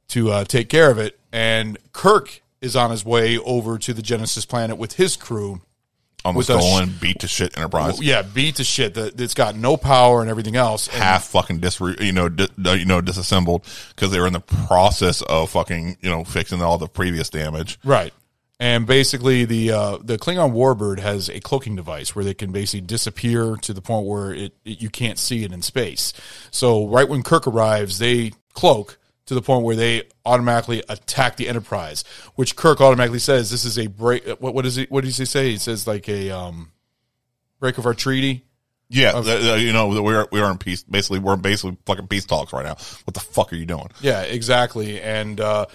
[0.08, 1.18] to uh, take care of it.
[1.32, 5.60] And Kirk is on his way over to the Genesis planet with his crew.
[6.24, 8.00] On the with a sh- stolen, beat to shit Enterprise.
[8.00, 8.94] Yeah, beat to shit.
[8.94, 10.88] That it's got no power and everything else.
[10.88, 14.40] And- half fucking dis you know di, you know disassembled because they were in the
[14.40, 17.78] process of fucking you know fixing all the previous damage.
[17.84, 18.12] Right.
[18.62, 22.82] And basically, the uh, the Klingon Warbird has a cloaking device where they can basically
[22.82, 26.12] disappear to the point where it, it you can't see it in space.
[26.50, 28.98] So right when Kirk arrives, they cloak
[29.30, 32.02] to the point where they automatically attack the Enterprise,
[32.34, 34.26] which Kirk automatically says this is a break.
[34.40, 34.90] What what is it?
[34.90, 35.50] What does he say?
[35.52, 36.72] He says like a um,
[37.60, 38.44] break of our treaty.
[38.88, 40.82] Yeah, the- the- you know we're we are in peace.
[40.82, 42.74] Basically, we're basically fucking peace talks right now.
[43.04, 43.88] What the fuck are you doing?
[44.00, 45.00] Yeah, exactly.
[45.00, 45.66] And uh,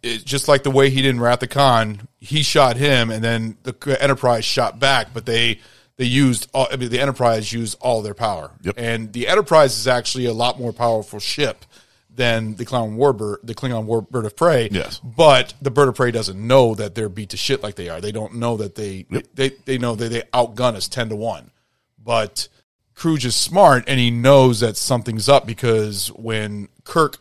[0.00, 3.22] it, just like the way he did in Wrath the Khan, he shot him, and
[3.22, 5.08] then the Enterprise shot back.
[5.12, 5.58] But they
[5.96, 8.74] they used all, I mean the Enterprise used all their power, Yep.
[8.78, 11.64] and the Enterprise is actually a lot more powerful ship
[12.14, 14.68] than the Klingon Warbird, the Klingon War Bird of Prey.
[14.70, 15.00] Yes.
[15.02, 18.00] but the Bird of Prey doesn't know that they're beat to shit like they are.
[18.00, 19.26] They don't know that they Yep.
[19.34, 21.50] they they know that they outgun us ten to one,
[21.98, 22.48] but.
[22.94, 27.18] Kruge is smart and he knows that something's up because when Kirk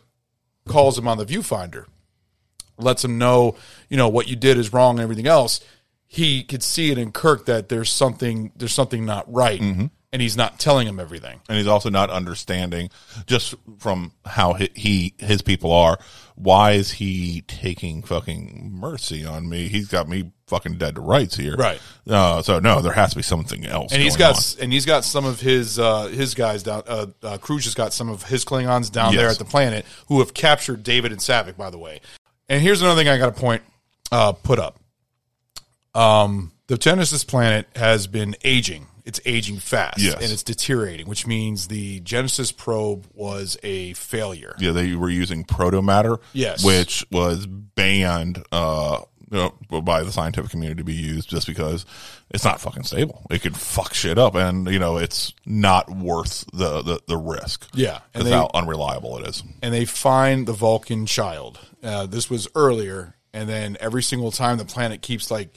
[0.67, 1.85] calls him on the viewfinder,
[2.77, 3.55] lets him know,
[3.89, 5.61] you know, what you did is wrong and everything else,
[6.05, 9.61] he could see it in Kirk that there's something there's something not right.
[9.61, 9.85] Mm-hmm.
[10.13, 11.39] And he's not telling him everything.
[11.47, 12.89] and he's also not understanding
[13.27, 15.97] just from how he, he his people are.
[16.35, 19.67] Why is he taking fucking mercy on me?
[19.69, 21.79] He's got me fucking dead to rights here, Right.
[22.09, 23.93] Uh, so no, there has to be something else.
[23.93, 26.83] And he's got and he's got some of his uh, his guys down.
[26.85, 30.19] Uh, uh, Kruge has got some of his Klingons down there at the planet who
[30.19, 31.55] have captured David and Saavik.
[31.55, 32.01] By the way,
[32.49, 33.61] and here's another thing I got to point
[34.11, 34.77] uh, put up.
[35.93, 38.87] Um, the Genesis planet has been aging.
[39.05, 40.15] It's aging fast Yes.
[40.21, 44.55] and it's deteriorating, which means the Genesis probe was a failure.
[44.59, 46.63] Yeah, they were using proto matter, Yes.
[46.63, 48.99] which was banned uh,
[49.31, 49.37] you
[49.69, 51.85] know, by the scientific community to be used just because
[52.31, 53.25] it's not fucking stable.
[53.31, 57.67] It could fuck shit up, and you know it's not worth the the, the risk.
[57.73, 59.41] Yeah, and they- how unreliable it is.
[59.61, 61.59] and they find the Vulcan child.
[61.81, 65.55] Uh, this was earlier, and then every single time the planet keeps like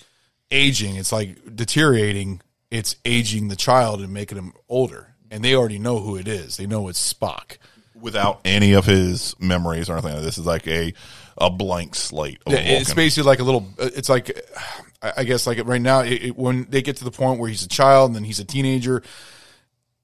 [0.50, 2.40] aging, it's like deteriorating.
[2.70, 6.56] It's aging the child and making him older, and they already know who it is.
[6.56, 7.58] They know it's Spock.
[7.94, 10.14] without any of his memories or anything.
[10.14, 10.22] like.
[10.22, 10.92] This is like a
[11.38, 12.40] a blank slate.
[12.46, 13.66] Of Yeah, it's basically like a little.
[13.78, 14.40] It's like,
[15.02, 17.64] I guess, like right now, it, it, when they get to the point where he's
[17.64, 19.02] a child and then he's a teenager,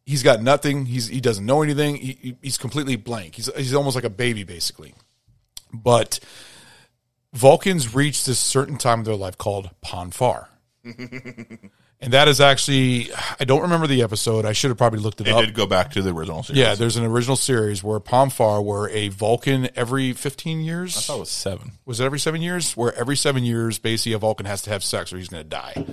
[0.06, 0.86] he's got nothing.
[0.86, 1.96] He's he doesn't know anything.
[1.96, 3.34] He, he- he's completely blank.
[3.36, 4.94] He's he's almost like a baby, basically.
[5.72, 6.20] But
[7.32, 10.48] Vulcans reach this certain time of their life called Pon farr.
[12.00, 14.44] and that is actually I don't remember the episode.
[14.46, 15.44] I should have probably looked it, It up.
[15.44, 16.58] did go back to the original series.
[16.60, 20.96] Yeah, there's an original series where Pon farr were a Vulcan every 15 years.
[20.96, 21.72] I thought it was seven.
[21.84, 22.76] Was it every seven years?
[22.76, 25.48] Where every seven years, basically, a Vulcan has to have sex or he's going to
[25.48, 25.86] die.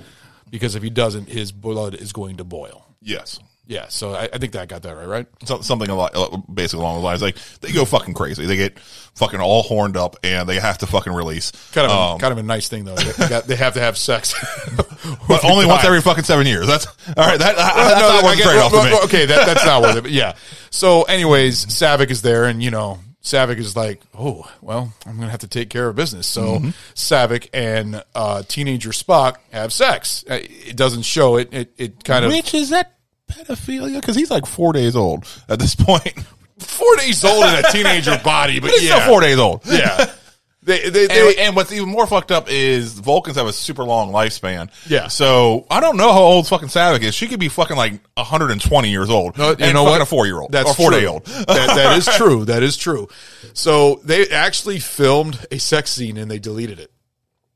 [0.50, 2.86] Because if he doesn't, his blood is going to boil.
[3.02, 3.38] Yes.
[3.68, 5.26] Yeah, so I, I think that I got that right, right?
[5.44, 6.12] So, something a lot,
[6.52, 8.46] basically along the lines like they go fucking crazy.
[8.46, 11.50] They get fucking all horned up and they have to fucking release.
[11.72, 12.94] Kind of, a, Um, kind of a nice thing though.
[12.94, 14.34] They, got, they have to have sex,
[15.28, 16.66] but only once every fucking seven years.
[16.66, 17.38] That's all right.
[17.38, 19.64] That, that's Well, no, not I worth get- trade off well, well, Okay, that, that's
[19.66, 20.02] not worth it.
[20.02, 20.34] But yeah.
[20.70, 25.30] So, anyways, Saavik is there, and you know, Saavik is like, oh, well, I'm gonna
[25.30, 26.26] have to take care of business.
[26.26, 26.68] So, Mm-hmm.
[26.94, 30.24] Saavik and uh, teenager Spock have sex.
[30.30, 31.52] Uh, It doesn't show it.
[31.52, 32.94] It, it kind of Which is that
[33.28, 34.00] pedophilia?
[34.00, 36.18] Because he's like four days old at this point.
[36.58, 39.62] four days old in a teenager body, but But he's yeah, still four days old.
[39.66, 40.10] yeah.
[40.60, 43.84] They, they, And, they, and what's even more fucked up is Vulcans have a super
[43.84, 44.68] long lifespan.
[44.86, 45.06] Yeah.
[45.08, 47.14] So I don't know how old fucking Saavik is.
[47.14, 49.38] She could be fucking like 120 years old.
[49.38, 50.02] No, you know what?
[50.02, 50.52] A four year old.
[50.52, 51.24] That's or four day old.
[51.24, 52.44] that, that is true.
[52.44, 53.08] That is true.
[53.54, 56.90] So they actually filmed a sex scene and they deleted it.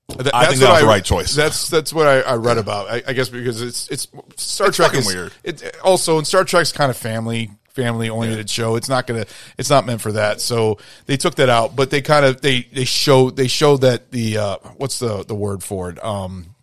[0.08, 1.34] That- I think that's that was the right choice.
[1.34, 2.88] That's that's what I, I read about.
[2.90, 5.32] I, I guess because it's it's Star It's Trek is weird.
[5.44, 8.76] It also in Star Trek's kind of family family oriented show.
[8.76, 9.24] It's not gonna
[9.56, 10.40] it's not meant for that.
[10.40, 14.10] So they took that out, but they kind of they they show they show that
[14.10, 16.54] the uh, what's the the word for it um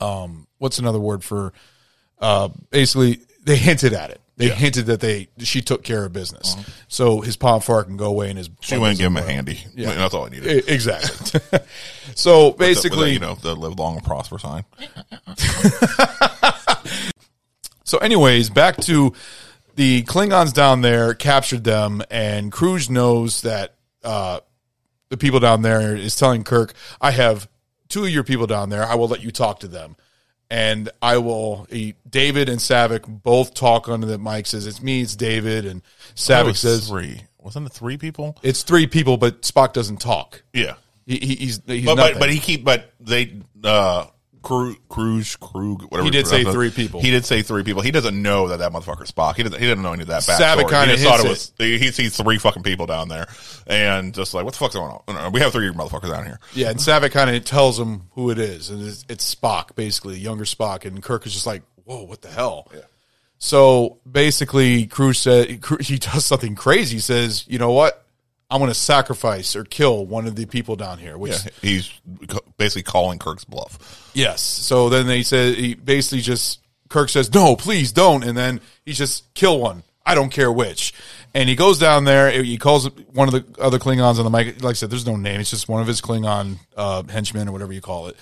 [0.00, 1.52] um what's another word for
[2.18, 4.20] uh basically they hinted at it.
[4.36, 6.56] They hinted that they she took care of business,
[6.88, 8.56] so his pon farr can go away and his Uh-huh.
[8.62, 9.60] She went and give him a handy.
[9.76, 9.94] Yeah.
[9.94, 10.68] That's all I needed.
[10.68, 11.40] Exactly.
[12.16, 14.64] so With the- basically, you know, the live long and prosper sign.
[17.86, 19.12] So, anyways, back to
[19.76, 24.40] the Klingons down there captured them, and Kruge knows that uh,
[25.10, 27.46] the people down there is telling Kirk, "I have
[27.88, 28.84] two of your people down there.
[28.84, 29.96] I will let you talk to them."
[30.50, 31.66] And I will.
[32.08, 34.46] David and Saavik both talk under the mic.
[34.46, 35.00] Says it's me.
[35.00, 35.64] It's David.
[35.64, 35.82] And
[36.46, 37.22] was says three.
[37.38, 38.38] Wasn't it three people?
[38.42, 40.42] it's three people, but Spock doesn't talk.
[40.52, 40.74] Yeah.
[41.06, 44.06] He, he, he's he's But, but but he keep but they uh
[44.44, 46.04] Kruge, Kruge, Kruge, whatever.
[46.04, 47.00] He did say three people.
[47.00, 47.80] He did say three people.
[47.82, 49.36] He doesn't know that that motherfucker's Spock.
[49.36, 49.58] He doesn't.
[49.58, 50.70] He didn't know any of that Saavik backstory.
[50.70, 51.52] kinda thought it was.
[51.58, 53.26] He sees three fucking people down there,
[53.66, 55.32] and just like, what the fuck's going on?
[55.32, 56.38] We have three motherfuckers down here.
[56.54, 60.18] Yeah, and Saavik kind of tells him who it is, and it's, it's Spock, basically,
[60.18, 62.70] younger Spock, and Kirk is just like, "Whoa, what the hell?"
[63.38, 65.48] So basically, Kruge said
[65.80, 66.96] he does something crazy.
[66.96, 68.03] He says, "You know what?
[68.54, 71.92] I'm going to sacrifice or kill one of the people down here." Which Yeah, he's
[72.56, 74.10] basically calling Kirk's bluff.
[74.14, 74.40] Yes.
[74.40, 78.92] So then they said he basically just Kirk says, "No, please don't," and then he
[78.92, 79.82] just kill one.
[80.06, 80.92] I don't care which.
[81.32, 82.30] And he goes down there.
[82.30, 84.62] He calls one of the other Klingons on the mic.
[84.62, 85.40] Like I said, there's no name.
[85.40, 88.16] It's just one of his Klingon uh, henchmen or whatever you call it.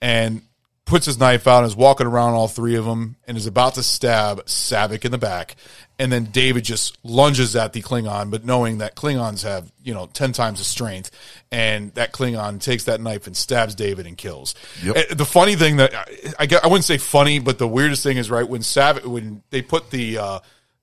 [0.00, 0.42] And
[0.84, 3.74] puts his knife out and is walking around all three of them and is about
[3.74, 5.56] to stab Saavik in the back.
[5.98, 10.06] And then David just lunges at the Klingon, but knowing that Klingons have, you know,
[10.12, 11.10] 10 times the strength.
[11.50, 14.54] And that Klingon takes that knife and stabs David and kills.
[14.82, 15.10] Yep.
[15.10, 16.04] The funny thing that I,
[16.40, 19.62] I, I wouldn't say funny, but the weirdest thing is right when Saavik, when they
[19.62, 20.38] put the, uh,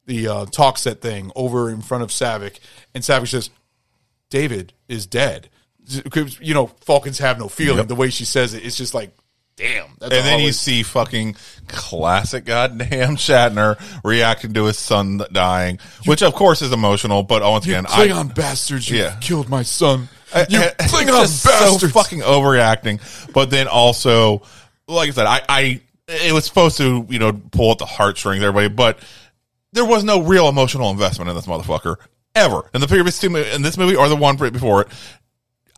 [0.08, 2.60] the uh, talk set thing over in front of Saavik
[2.96, 3.52] and Saavik says,
[4.30, 5.50] David is dead.
[6.04, 7.80] Because, You know, Vulcans have no feeling.
[7.80, 7.88] Yep.
[7.88, 9.12] The way she says it, it's just like,
[9.62, 9.86] damn.
[10.02, 11.36] And then you see fucking
[11.68, 17.24] classic goddamn Shatner reacting to his son dying, which of course is emotional.
[17.24, 19.16] But once you again, I Klingon bastards, you Yeah.
[19.22, 20.10] killed my son.
[20.50, 21.82] You I- it's Klingon bastards.
[21.82, 23.00] so fucking overreacting.
[23.34, 24.42] But then also,
[24.88, 28.44] like I said, I, I it was supposed to you know pull at the heartstrings,
[28.44, 29.00] everybody, but
[29.74, 31.96] there was no real emotional investment in this motherfucker
[32.36, 34.88] ever in the previous two in this movie or the one right before it.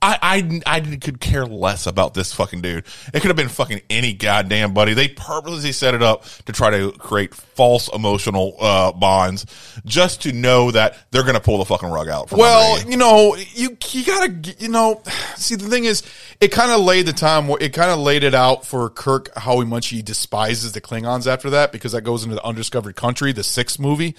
[0.03, 2.85] I, I, I could care less about this fucking dude.
[3.13, 4.93] It could have been fucking any goddamn buddy.
[4.93, 9.45] They purposely set it up to try to create false emotional uh, bonds
[9.85, 12.27] just to know that they're going to pull the fucking rug out.
[12.27, 15.01] From Well, you know, you you gotta, you know,
[15.37, 16.03] see the thing is,
[16.41, 17.49] it kind of laid the time.
[17.61, 21.49] It kind of laid it out for Kirk how much he despises the Klingons after
[21.51, 24.15] that because that goes into the Undiscovered Country, the sixth movie,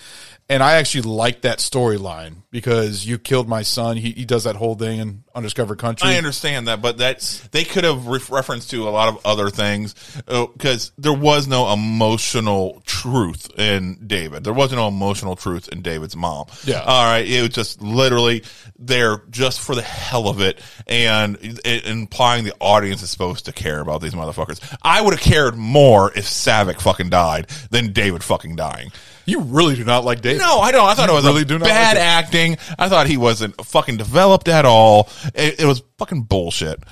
[0.49, 3.97] and I actually like that storyline because you killed my son.
[3.97, 6.09] He he does that whole thing in Undiscovered Country.
[6.09, 9.49] I understand that, but that's they could have re- referenced to a lot of other
[9.49, 9.95] things
[10.29, 14.45] uh, because there was no emotional truth in David.
[14.45, 16.47] There wasn't no emotional truth in David's mom.
[16.65, 16.83] Yeah.
[16.83, 17.27] all right.
[17.27, 18.45] It was just literally
[18.79, 23.53] there just for the hell of it and it, implying the audience is supposed to
[23.53, 24.61] care about these motherfuckers.
[24.83, 28.93] I would have cared more if Saavik fucking died than David fucking dying.
[29.27, 30.41] You really do not like David.
[30.41, 30.89] No, I don't.
[30.89, 32.57] I thought You it was really do not bad like acting.
[32.79, 35.09] I thought he wasn't fucking developed at all.
[35.35, 36.83] It, it was fucking bullshit.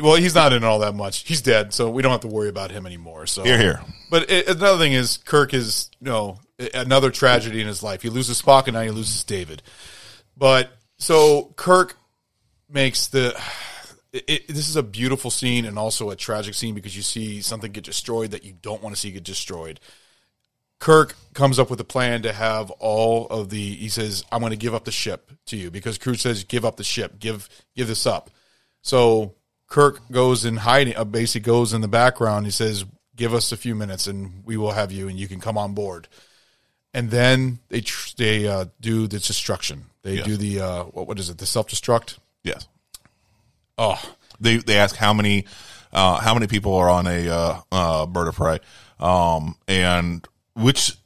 [0.00, 1.26] Well, he's not in all that much.
[1.26, 3.26] He's dead, so we don't have to worry about him anymore.
[3.26, 3.80] So Here, here.
[4.10, 6.40] But it, another thing is, Kirk is you know
[6.74, 8.02] another tragedy in his life.
[8.02, 9.62] He loses Spock, and now he loses David.
[10.36, 11.96] But so Kirk
[12.68, 13.40] makes the.
[14.12, 17.70] It- this is a beautiful scene and also a tragic scene because you see something
[17.72, 19.80] get destroyed that you don't want to see get destroyed.
[20.80, 23.74] Kirk comes up with a plan to have all of the.
[23.76, 26.64] He says, "I'm going to give up the ship to you," because Kruge says, "Give
[26.64, 27.18] up the ship.
[27.18, 28.30] Give give this up."
[28.82, 29.34] So
[29.66, 30.96] Kirk goes in hiding.
[30.96, 32.46] Uh, basically, goes in the background.
[32.46, 32.84] He says,
[33.16, 35.74] "Give us a few minutes, and we will have you, and you can come on
[35.74, 36.06] board."
[36.94, 39.86] And then they tr- they uh, do the destruction.
[40.02, 40.26] They Yes.
[40.26, 41.38] do the uh, what what is it?
[41.38, 42.18] The self destruct.
[42.44, 42.66] Yes.
[43.76, 44.00] Oh,
[44.40, 45.44] They they ask how many
[45.92, 48.60] uh, how many people are on a uh, uh, bird of prey,
[49.00, 50.26] um, and
[50.58, 50.96] which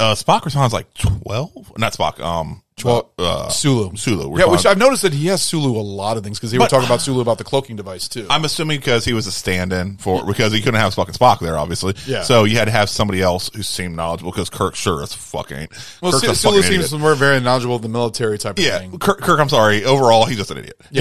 [0.00, 1.72] uh, Spock responds like twelve.
[1.78, 2.20] Not Spock.
[2.20, 3.96] Um, Well, uh, Sulu.
[3.96, 4.38] Sulu.
[4.38, 6.64] Yeah, which I've noticed that he has Sulu a lot of things because they were
[6.64, 8.26] But- talking about Sulu about the cloaking device too.
[8.30, 11.58] I'm assuming because he was a stand-in for because he couldn't have fucking Spock there,
[11.58, 11.94] obviously.
[12.06, 12.22] Yeah.
[12.22, 15.50] So you had to have somebody else who seemed knowledgeable because Kirk sure as fuck
[15.52, 15.70] ain't.
[16.00, 17.00] well, Kirk's Su- a Sulu fucking seems idiot.
[17.00, 18.98] more very knowledgeable of the military type of Yeah, thing.
[18.98, 19.40] Kirk, Kirk.
[19.40, 19.84] I'm sorry.
[19.84, 20.80] Overall, he's just an idiot.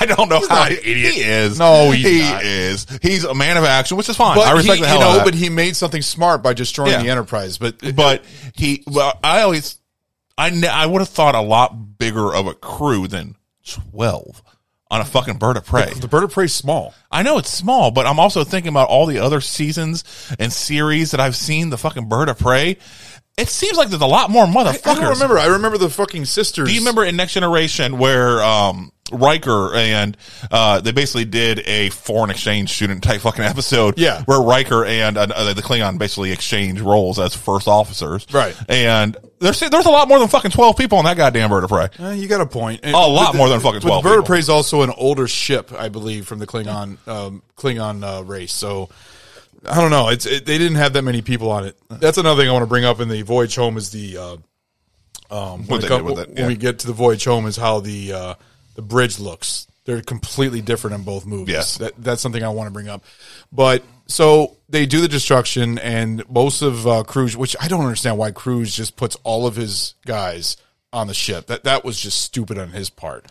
[0.00, 1.14] I don't know He's how not an idiot.
[1.14, 1.58] he is.
[1.58, 2.44] No, he's he not.
[2.44, 2.86] is.
[3.02, 4.38] He's a man of action, which is fine.
[4.38, 5.24] I respect he, the hell you out know, of that.
[5.24, 7.02] but he made something smart by destroying Yeah.
[7.02, 7.58] the Enterprise.
[7.58, 9.76] But but he well i always
[10.38, 14.42] i ne- i would have thought a lot bigger of a crew than 12
[14.90, 16.94] on a fucking bird of prey the bird of prey is small.
[17.10, 20.04] i know it's small but i'm also thinking about all the other seasons
[20.38, 22.76] and series that i've seen the fucking bird of prey
[23.36, 25.38] it seems like there's a lot more motherfuckers I don't remember.
[25.38, 26.68] I remember the fucking sisters.
[26.68, 30.16] do you remember in Next Generation where um, Riker and
[30.50, 33.98] uh, they basically did a foreign exchange student type fucking episode?
[33.98, 34.22] Yeah.
[34.22, 38.26] where Riker and uh, the Klingon basically exchange roles as first officers.
[38.32, 38.56] Right.
[38.68, 41.70] and there's there's a lot more than fucking twelve people on that goddamn bird of
[41.70, 41.88] prey.
[41.98, 42.80] Uh, you got a point.
[42.84, 44.24] A lot more than fucking 12 The Bird of.
[44.24, 48.52] Prey is also an older ship, I believe, from the Klingon um, Klingon uh, race.
[48.54, 48.88] So
[49.68, 50.08] I don't know.
[50.08, 51.76] It's it, they didn't have that many people on it.
[51.88, 54.36] That's another thing I want to bring up in the Voyage Home is the uh,
[55.30, 57.56] um, when, What it they come- it, when we get to the Voyage Home is
[57.56, 58.34] how the uh,
[58.74, 59.66] the bridge looks.
[59.84, 61.52] They're completely different in both movies.
[61.52, 61.76] Yes.
[61.76, 63.04] That, that's something I want to bring up.
[63.52, 68.16] But so they do the destruction, and most of uh, Kruge, which I don't understand
[68.16, 70.56] why Kruge just puts all of his guys
[70.92, 71.48] on the ship.
[71.48, 73.26] That that was just stupid on his part.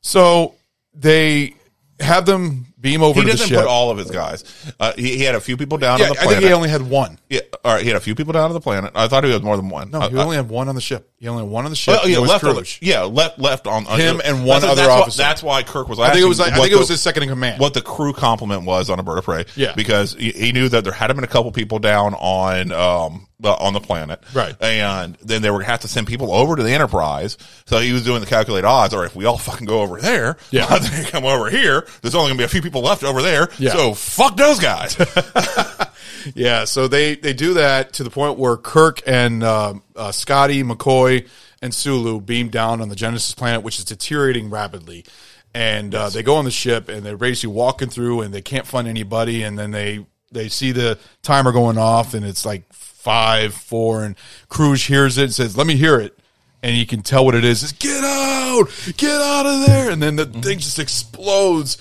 [0.00, 0.54] So
[0.92, 1.54] they
[2.00, 3.58] have them beam over He to the doesn't ship.
[3.58, 4.44] put all of his guys.
[4.78, 6.38] Uh, he, he had a few people down yeah, on the I planet.
[6.40, 7.18] think he only had one.
[7.28, 7.82] yeah, all right.
[7.82, 8.92] He had a few people down on the planet.
[8.94, 9.90] I thought he had more than one.
[9.90, 11.10] No, Uh, he uh, only had one on the ship.
[11.18, 11.94] He only had one on the ship.
[12.02, 14.64] Well, yeah, It was left on yeah, left left on on- Him and one that's,
[14.72, 15.18] other that's why- officer.
[15.22, 15.98] that's why Kirk was.
[15.98, 16.38] I think it was.
[16.40, 17.58] I think it was the- his second in command.
[17.60, 19.46] what the crew compliment was on a bird of prey.
[19.56, 19.72] Yeah.
[19.74, 23.52] because he, he knew that there had been a couple people down on um uh,
[23.56, 24.54] on the planet, Right.
[24.62, 27.36] And then they were gonna have to send people over to the Enterprise.
[27.66, 28.94] So he was doing the calculate odds.
[28.94, 30.66] Or if we all fucking go over there, Yeah.
[30.68, 31.86] by the time they come over here.
[32.00, 33.48] There's only gonna be a few people left over there.
[33.58, 33.72] Yeah.
[33.72, 34.96] So fuck those guys.
[36.34, 40.62] Yeah, so they they do that to the point where Kirk and uh, uh, Scotty,
[40.62, 41.28] McCoy,
[41.60, 45.04] and Sulu beam down on the Genesis planet, which is deteriorating rapidly.
[45.52, 48.66] And uh, they go on the ship, and they're basically walking through, and they can't
[48.66, 49.42] find anybody.
[49.42, 54.16] And then they they see the timer going off, and it's like five, four, and
[54.48, 56.18] Kruge hears it and says, "Let me hear it."
[56.62, 57.62] And you can tell what it is.
[57.62, 58.64] It's get out,
[58.96, 61.76] get out of there, and then the thing just explodes.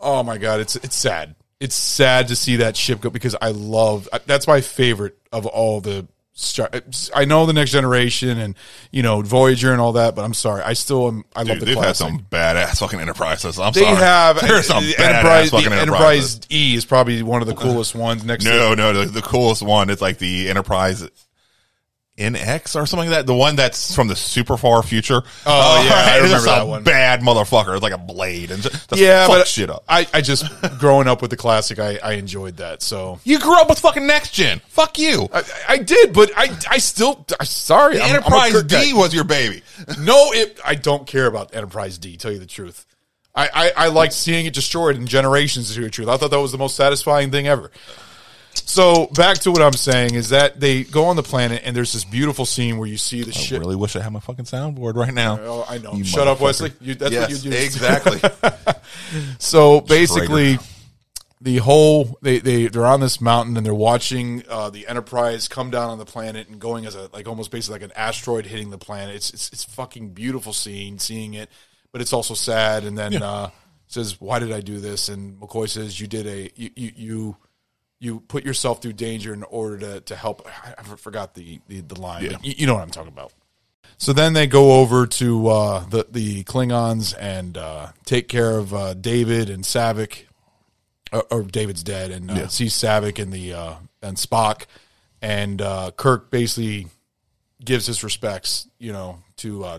[0.00, 1.34] Oh my god, it's it's sad.
[1.60, 5.46] it's sad to see that ship go because I love uh, that's my favorite of
[5.46, 6.06] all the.
[6.38, 6.68] Star,
[7.14, 8.56] I know the next generation and
[8.90, 11.24] you know Voyager and all that, but I'm sorry, I still am.
[11.34, 12.06] I love the they've classic.
[12.06, 13.58] had some badass fucking enterprises.
[13.58, 13.96] I'm they sorry.
[13.96, 15.50] have There's some the badass Enterprise.
[15.50, 16.34] fucking The enterprises.
[16.34, 18.22] Enterprise E is probably one of the coolest ones.
[18.22, 21.08] Next, No, to, no, the, the coolest one is like the Enterprise
[22.18, 23.26] NX or something like that.
[23.26, 25.22] The one that's from the super far future.
[25.44, 26.82] Oh, yeah, I remember that a one.
[26.82, 27.74] Bad motherfucker.
[27.74, 29.84] It's like a blade and just, just yeah, fuck but shit up.
[29.88, 30.46] I, I just
[30.78, 32.80] growing up with the classic, I, I enjoyed that.
[32.82, 34.60] So You grew up with fucking next gen.
[34.68, 35.28] Fuck you.
[35.32, 37.98] I, I did, but I I still I, sorry.
[38.00, 38.84] I'm- I'm Enterprise guy.
[38.84, 39.62] D was your baby.
[40.00, 40.58] No, it.
[40.64, 42.16] I don't care about Enterprise D.
[42.16, 42.86] Tell you the truth,
[43.34, 45.68] I I, I liked seeing it destroyed in generations.
[45.68, 47.70] To tell you the truth, I thought that was the most satisfying thing ever.
[48.64, 51.92] So back to what I'm saying is that they go on the planet and there's
[51.92, 53.60] this beautiful scene where you see the shit I ship.
[53.60, 55.38] really wish I had my fucking soundboard right now.
[55.40, 55.92] Oh, I know.
[55.94, 56.40] You Shut up.
[56.40, 56.72] Wesley.
[56.80, 57.56] You, that's yes, what you do.
[57.56, 58.20] exactly.
[59.38, 60.58] So basically,
[61.40, 65.70] the whole they they they're on this mountain and they're watching uh, the Enterprise come
[65.70, 68.70] down on the planet and going as a like almost basically like an asteroid hitting
[68.70, 69.14] the planet.
[69.14, 71.50] It's it's it's fucking beautiful scene seeing it,
[71.92, 72.84] but it's also sad.
[72.84, 73.50] And then uh,
[73.86, 77.36] says, "Why did I do this?" And McCoy says, "You did a you you." you
[77.98, 80.46] you put yourself through danger in order to, to help.
[80.78, 82.24] I forgot the, the, the line.
[82.24, 82.36] Yeah.
[82.42, 83.32] you, you know what I'm talking about.
[83.98, 88.74] So then they go over to uh, the the Klingons and uh, take care of
[88.74, 90.24] uh, David and Saavik,
[91.12, 92.46] or, or David's dead, and uh, Yeah.
[92.48, 94.66] see Saavik and the uh, and Spock,
[95.22, 96.88] and uh, Kirk basically
[97.64, 99.78] gives his respects, you know, to uh,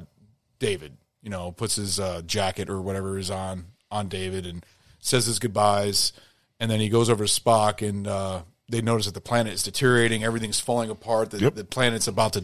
[0.57, 0.97] David.
[1.21, 4.65] You know, puts his uh, jacket or whatever is on on David and
[4.99, 6.11] says his goodbyes,
[6.59, 8.07] and then he goes over to Spock and.
[8.07, 10.25] Uh, they notice that the planet is deteriorating.
[10.25, 11.29] Everything's falling apart.
[11.31, 11.55] The, Yep.
[11.55, 12.41] the planet's about to.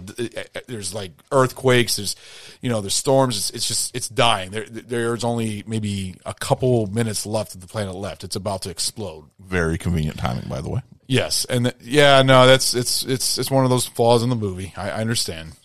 [0.70, 1.97] There's like earthquakes.
[1.97, 2.16] There's,
[2.61, 3.36] you know, there's storms.
[3.36, 4.51] It's, it's just it's dying.
[4.51, 8.24] There, there's only maybe a couple minutes left of the planet left.
[8.24, 9.26] It's about to explode.
[9.38, 10.80] Very convenient timing, by the way.
[11.07, 14.72] Yes, and yeah, no, that's it's it's it's one of those flaws in the movie.
[14.78, 15.57] I, I understand.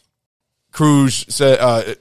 [0.72, 1.94] Kruge said, uh,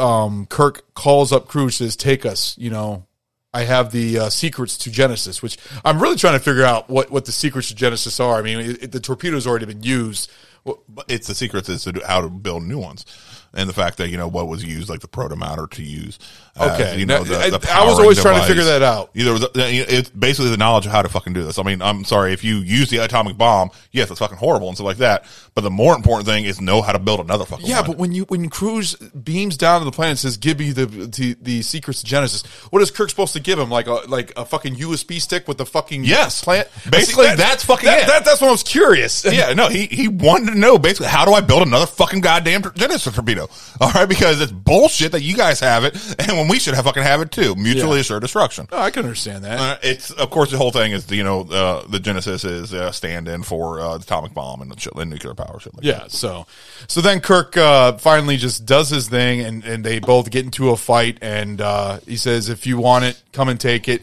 [0.00, 3.06] um, Kirk calls up Kruge says, "Take us." You know,
[3.54, 7.10] I have the uh, secrets to Genesis, which I'm really trying to figure out what
[7.10, 8.34] what the secrets to Genesis are.
[8.36, 10.30] I mean, it, it- the torpedo's already been used.
[10.64, 13.04] Well, it's the secrets is to how to build new ones,
[13.52, 16.18] and the fact that you know what was used, like the proto matter, to use.
[16.56, 16.98] Okay.
[17.00, 19.10] you know, Now, the, I- the I was always trying to figure that out.
[19.14, 21.58] Either was, uh, it's basically the knowledge of how to fucking do this.
[21.58, 23.70] I mean, I'm sorry if you use the atomic bomb.
[23.90, 25.24] Yes, it's fucking horrible and stuff like that.
[25.54, 27.66] But the more important thing is know how to build another fucking.
[27.66, 27.90] Yeah, one.
[27.90, 30.86] but when you when Kruge beams down to the planet and says, "Give me the,
[30.86, 33.70] the the secrets to Genesis," what is Kirk supposed to give him?
[33.70, 36.42] Like a like a fucking USB stick with the fucking Yes.
[36.42, 36.68] plant.
[36.90, 38.06] Basically, See, that's fucking that, it.
[38.08, 39.24] that- that's what I was curious.
[39.32, 42.62] yeah, no, he he wanted to know basically how do I build another fucking goddamn
[42.74, 43.48] Genesis torpedo?
[43.80, 46.84] All right, because it's bullshit that you guys have it, and when we should have
[46.84, 47.54] fucking have it too.
[47.54, 48.00] Mutually Yeah.
[48.00, 48.68] assured destruction.
[48.72, 49.58] Oh, I can understand that.
[49.60, 52.90] Uh, it's of course the whole thing is you know uh, the Genesis is uh,
[52.92, 55.74] stand in for uh, the atomic bomb and, the shit, and nuclear power shit.
[55.74, 56.10] Like Yeah, that.
[56.12, 56.46] so
[56.88, 60.70] so then Kirk uh, finally just does his thing, and and they both get into
[60.70, 64.02] a fight, and uh, he says, "If you want it, come and take it,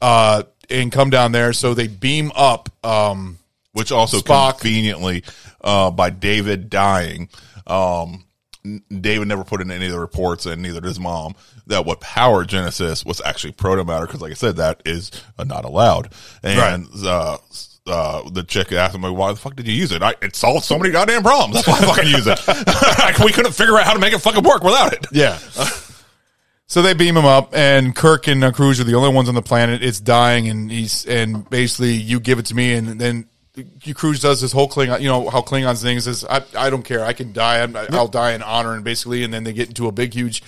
[0.00, 2.68] uh, and come down there." So they beam up.
[2.84, 3.38] Um,
[3.72, 4.58] which also Spock.
[4.58, 5.22] conveniently
[5.60, 7.28] uh, by David dying.
[7.68, 8.24] Um, n-
[8.62, 11.34] David never put in any of the reports, and neither did his mom,
[11.66, 14.06] that what powered Genesis was actually proto matter.
[14.06, 16.12] Because, like I said, that is uh, not allowed.
[16.42, 17.38] And uh,
[17.86, 20.02] uh, the chick asked him, like, "Why the fuck did you use it?
[20.02, 21.54] I, it solved so many goddamn problems.
[21.54, 23.18] That's why I fucking use it.
[23.24, 25.38] we couldn't figure out how to make it fucking work without it." Yeah.
[26.66, 29.42] so they beam him up, and Kirk and Kruge are the only ones on the
[29.42, 29.82] planet.
[29.82, 34.40] It's dying, and he's and basically you give it to me, and then Kruge does
[34.40, 35.00] this whole Klingon.
[35.00, 36.24] You know how Klingons thing is.
[36.24, 37.04] I I don't care.
[37.04, 37.62] I can die.
[37.62, 40.42] I'm, I'll die in honor, and basically, and then they get into a big huge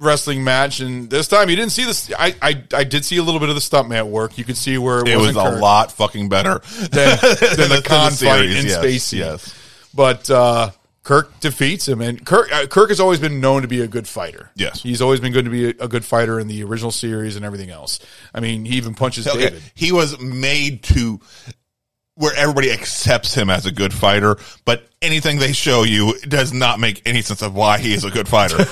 [0.00, 0.80] wrestling match.
[0.80, 2.12] And this time, you didn't see this.
[2.18, 4.36] I I, I did see a little bit of the stuntman at work.
[4.38, 7.82] You could see where it, It was a Kirk lot fucking better than, than the
[7.86, 9.12] Khan fight in yes, space.
[9.12, 9.54] Yes.
[9.94, 10.70] But uh,
[11.02, 14.06] Kirk defeats him, and Kirk uh, Kirk has always been known to be a good
[14.06, 14.50] fighter.
[14.54, 14.82] Yes.
[14.82, 17.46] he's always been good to be a, a good fighter in the original series and
[17.46, 17.98] everything else.
[18.34, 19.62] I mean, he even punches Okay, David.
[19.74, 21.18] He was made to
[22.18, 26.80] where everybody accepts him as a good fighter, but anything they show you does not
[26.80, 28.56] make any sense of why he is a good fighter.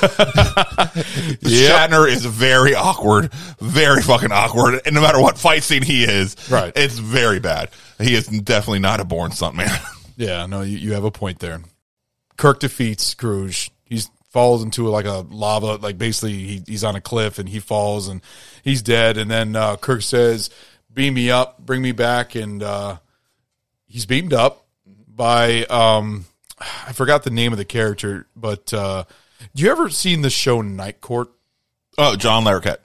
[1.45, 6.37] Shatner is very awkward, very fucking awkward, and no matter what fight scene he is,
[6.51, 6.73] Right.
[6.77, 7.71] it's very bad.
[8.01, 9.71] He is definitely not a born stuntman.
[10.19, 11.61] Yeah, no, you, you have a point there.
[12.39, 13.69] Kirk defeats Kruge.
[13.85, 17.61] He falls into like a lava, like basically he, he's on a cliff and he
[17.61, 18.23] falls and
[18.65, 19.19] he's dead.
[19.19, 20.49] And then uh, Kirk says,
[20.91, 22.97] "Beam me up, bring me back," and uh,
[23.97, 24.67] he's beamed up
[25.09, 26.27] by um,
[26.87, 29.05] I forgot the name of the character, but uh,
[29.55, 31.29] do you ever seen the show Night Court?
[31.97, 32.77] oh, John Larroquette.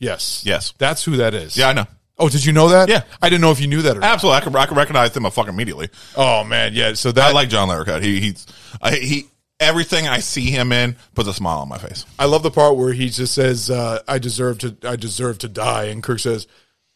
[0.00, 0.74] Yes, Yes.
[0.76, 1.56] that's who that is.
[1.56, 1.86] Yeah, I know.
[2.18, 2.88] Oh, did you know that?
[2.88, 3.04] Yeah.
[3.22, 4.10] I didn't know if you knew that or not.
[4.12, 5.88] Absolutely, I could I could recognize him a fucking immediately.
[6.16, 6.94] Oh man, yeah.
[6.94, 8.02] So that I like John Larroquette.
[8.02, 8.44] He he's
[8.82, 9.28] I, he
[9.60, 12.04] everything I see him in puts a smile on my face.
[12.18, 15.48] I love the part where he just says, uh, "I deserve to, I deserve to
[15.48, 16.48] die," and Kirk says,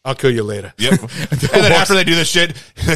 [0.05, 0.91] "I'll kill you later." Yep.
[1.01, 2.51] and then after they do this shit,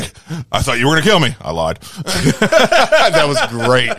[0.52, 1.36] I thought you were gonna kill me.
[1.42, 1.78] I lied.
[1.82, 3.92] that was great.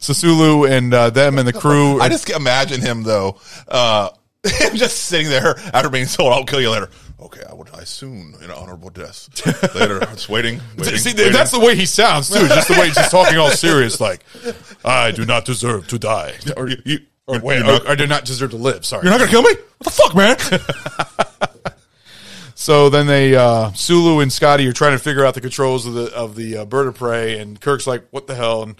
[0.00, 2.00] So Sulu and uh, them and the crew.
[2.00, 3.38] I just imagine him though,
[3.68, 4.10] uh,
[4.74, 6.88] just sitting there after being told, "I'll kill you later."
[7.20, 9.28] Okay, I will die soon in honorable death.
[9.74, 10.58] Later, just waiting.
[10.78, 11.34] waiting, See, waiting.
[11.34, 12.48] that's the way he sounds too.
[12.48, 14.24] Just the way he's just talking all serious, like
[14.86, 17.94] I do not deserve to die, or, You- you- or wait, you're or, not- I
[17.94, 18.86] do not deserve to live.
[18.86, 19.50] Sorry, You're not gonna kill me?
[19.52, 21.59] What the fuck, man?
[22.60, 25.94] So then they uh, Sulu and Scotty are trying to figure out the controls of
[25.94, 28.74] the of the uh, bird of prey, and Kirk's like, "What the hell?" And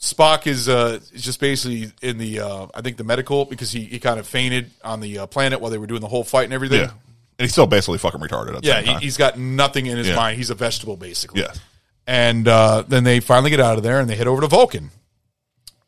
[0.00, 3.80] Spock is uh, is just basically in the uh, I think the medical because he,
[3.84, 6.44] he kind of fainted on the uh, planet while they were doing the whole fight
[6.44, 6.80] and everything.
[6.80, 8.56] yeah, and he's still basically fucking retarded.
[8.56, 10.16] At the Yeah, he, he's got nothing in his Yeah.
[10.16, 10.38] mind.
[10.38, 11.42] He's a vegetable basically.
[11.42, 11.52] yeah.
[12.06, 14.88] And uh, then they finally get out of there and they head over to Vulcan.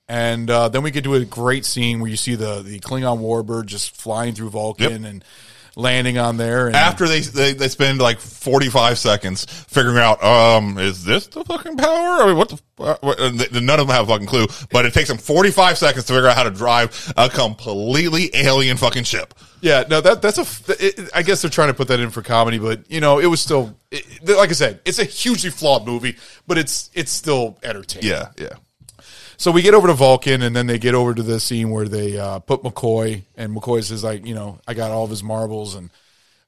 [0.09, 3.19] And uh, then we get to a great scene where you see the the Klingon
[3.21, 5.25] warbird just flying through Vulcan and
[5.79, 6.67] landing on there.
[6.67, 11.29] And After they, they they spend like forty five seconds figuring out, um, is this
[11.29, 12.23] the fucking power?
[12.23, 12.61] I mean, what the?
[12.79, 14.47] Uh, th- none of them have a fucking clue.
[14.71, 18.31] But it takes them forty five seconds to figure out how to drive a completely
[18.35, 19.35] alien fucking ship.
[19.61, 20.75] Yeah, no, that that's a.
[20.85, 23.27] It, I guess they're trying to put that in for comedy, but you know, it
[23.27, 26.17] was still, it, like I said, it's a hugely flawed movie,
[26.47, 28.09] but it's it's still entertaining.
[28.11, 28.51] Yeah, yeah.
[29.39, 31.87] So we get over to Vulcan, and then they get over to the scene where
[31.87, 35.23] they uh, put McCoy, and McCoy says like, you know, I got all of his
[35.23, 35.91] marbles, and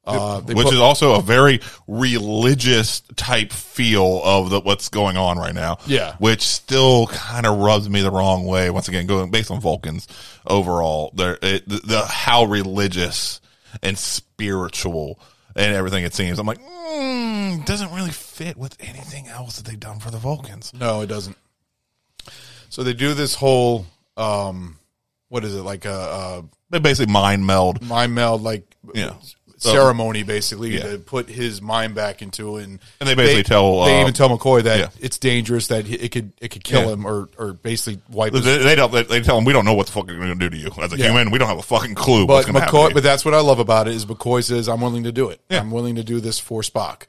[0.05, 5.17] uh, they Which put- is also a very religious type feel of the, what's going
[5.17, 5.79] on right now.
[5.87, 6.17] Yeah.
[6.19, 8.71] Which still kind of rubs me the wrong way.
[8.71, 10.09] Once again, going based on Vulcans
[10.47, 13.41] overall, they're, the, the how religious
[13.83, 15.21] and spiritual
[15.55, 16.39] and everything it seems.
[16.39, 20.73] I'm like, mm, doesn't really fit with anything else that they've done for the Vulcans.
[20.75, 21.37] No, it doesn't.
[22.71, 23.85] So they do this whole,
[24.17, 24.79] um,
[25.29, 27.83] what is it like a, a They basically mind meld.
[27.83, 28.63] mind meld like
[28.95, 29.15] Yeah.
[29.59, 30.93] ceremony basically Yeah.
[30.93, 32.65] to put his mind back into it.
[32.65, 34.89] And, And they basically tell, they uh, even tell McCoy that yeah.
[35.01, 36.93] it's dangerous that it could it could kill Yeah.
[36.93, 38.91] him or or basically wipe They, they don't.
[38.93, 40.57] They, they tell them we don't know what the fuck they're going to do to
[40.57, 41.31] you as a human.
[41.31, 42.75] We don't have a fucking clue But what's going happen.
[42.75, 45.29] McCoy, but that's what I love about it is McCoy says I'm willing to do
[45.29, 45.41] it.
[45.51, 47.03] I'm willing to do this for Spock,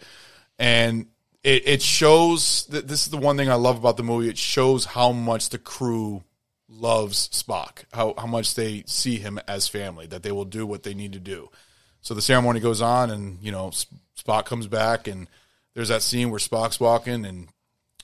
[0.60, 1.06] and
[1.44, 4.30] it, it shows that this is the one thing I love about the movie.
[4.30, 6.24] It shows how much the crew
[6.70, 10.84] loves Spock, how how much they see him as family, that they will do what
[10.84, 11.50] they need to do.
[12.02, 13.72] So the ceremony goes on, and you know
[14.18, 15.28] Spock comes back, and
[15.74, 17.48] there's that scene where Spock's walking and.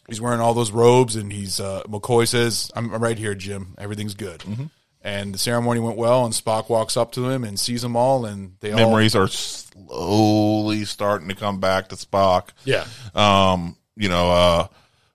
[0.09, 3.75] He's wearing all those robes, and he's uh, McCoy says, "I'm, right here, Jim.
[3.77, 4.67] Everything's good." Mm-hmm.
[5.01, 8.25] And the ceremony went well, and Spock walks up to him and sees them all,
[8.25, 12.49] and they all memories are slowly starting to come back to Spock.
[12.65, 12.85] Yeah.
[13.15, 14.67] Um, you know, uh,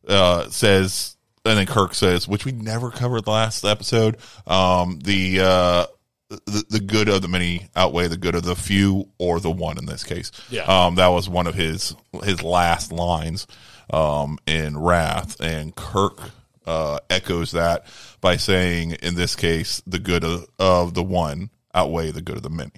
[0.08, 4.16] uh, says, and then Kirk says, which we never covered the last episode,
[4.46, 5.86] um, the, uh,
[6.28, 9.76] the, the good of the many outweigh the good of the few or the one
[9.76, 10.32] in this case.
[10.48, 10.62] Yeah.
[10.62, 13.46] Um, that was one of his, his last lines,
[13.90, 16.30] um, in Wrath and Kirk,
[16.66, 17.86] uh, echoes that
[18.20, 22.42] by saying, in this case, the good of, of the one outweigh the good of
[22.42, 22.72] the many.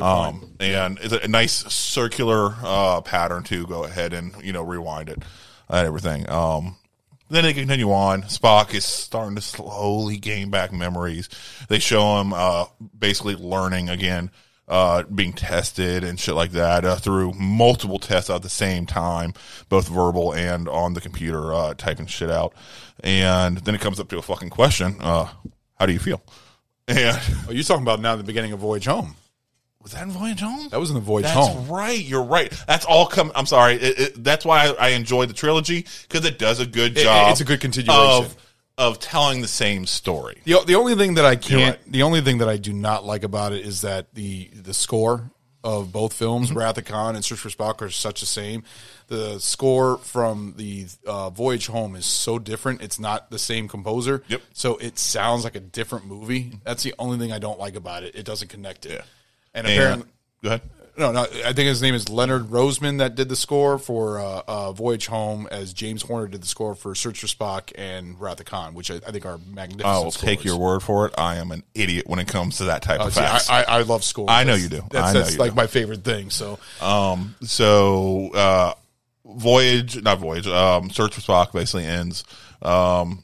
[0.00, 5.08] Um, and it's a nice circular, uh, pattern to go ahead and, you know, rewind
[5.08, 5.22] it
[5.68, 6.28] and everything.
[6.30, 6.76] Um,
[7.30, 8.22] then they continue on.
[8.22, 11.28] Spock is starting to slowly gain back memories.
[11.68, 12.64] They show him, uh,
[12.98, 14.30] basically learning again,
[14.68, 19.32] uh, being tested and shit like that, uh, through multiple tests at the same time,
[19.68, 22.52] both verbal and on the computer, uh, typing shit out.
[23.02, 24.96] And then it comes up to a fucking question.
[25.00, 25.28] Uh,
[25.78, 26.22] how do you feel?
[26.88, 29.14] And Oh, you're talking about now the beginning of Voyage Home.
[29.82, 30.68] was that in Voyage Home?
[30.70, 31.56] That was in the Voyage That's Home.
[31.58, 31.98] That's right.
[32.00, 32.50] You're right.
[32.66, 33.30] That's all come.
[33.34, 33.74] I'm sorry.
[33.74, 37.02] It, it, that's why I, I enjoy the trilogy because it does a good It-
[37.04, 37.30] job.
[37.30, 38.24] it's a good continuation.
[38.24, 38.36] of
[38.78, 40.40] of telling the same story.
[40.44, 43.24] The, the only thing that I can't, the only thing that I do not like
[43.24, 45.30] about it is that the the score
[45.64, 46.58] of both films, Mm-hmm.
[46.58, 48.62] Wrath of Khan and Search for Spock, are such the same.
[49.08, 54.22] The score from the uh, Voyage Home is so different; it's not the same composer.
[54.28, 54.42] Yep.
[54.52, 56.52] So it sounds like a different movie.
[56.64, 58.14] That's the only thing I don't like about it.
[58.14, 59.02] It doesn't connect it.
[59.52, 60.08] And apparently,
[60.42, 60.62] go ahead.
[60.98, 64.42] No, no, I think his name is Leonard Rosenman that did the score for uh,
[64.48, 68.40] uh, Voyage Home, as James Horner did the score for Search for Spock and Wrath
[68.40, 69.86] of Khan, which I, I think are magnificent.
[69.86, 71.14] I will take your word for it.
[71.16, 73.48] I am an idiot when it comes to that type Uh, of see, facts.
[73.48, 74.28] I, I, I love scores.
[74.28, 74.88] I know That's- you do.
[74.90, 75.56] That's, that's you like do.
[75.56, 76.30] my favorite thing.
[76.30, 78.74] So Um, so, uh,
[79.24, 82.24] Voyage, not Voyage, um, Search for Spock basically ends.
[82.62, 83.22] Um,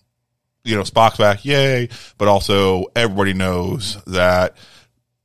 [0.63, 1.89] you know, Spock's back, yay.
[2.19, 4.57] But also, everybody knows that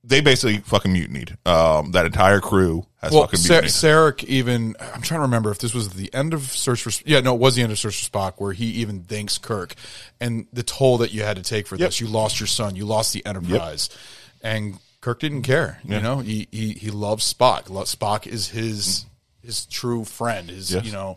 [0.10, 1.38] they basically fucking mutinied.
[1.48, 3.70] Um, that entire crew has Well, fucking mutinied.
[3.72, 7.22] Sarek even I'm trying to remember if this was the end of Search for yeah
[7.22, 9.76] no it was the end of Search for Spock where he even thanks Kirk
[10.20, 11.88] and the toll that you had to take for Yep.
[11.88, 13.90] this you lost your son you lost the Enterprise
[14.42, 16.02] and Kirk didn't care you Yeah.
[16.02, 19.06] know he he he loves Spock Spock is his
[19.42, 20.84] his true friend his Yes.
[20.86, 21.16] you know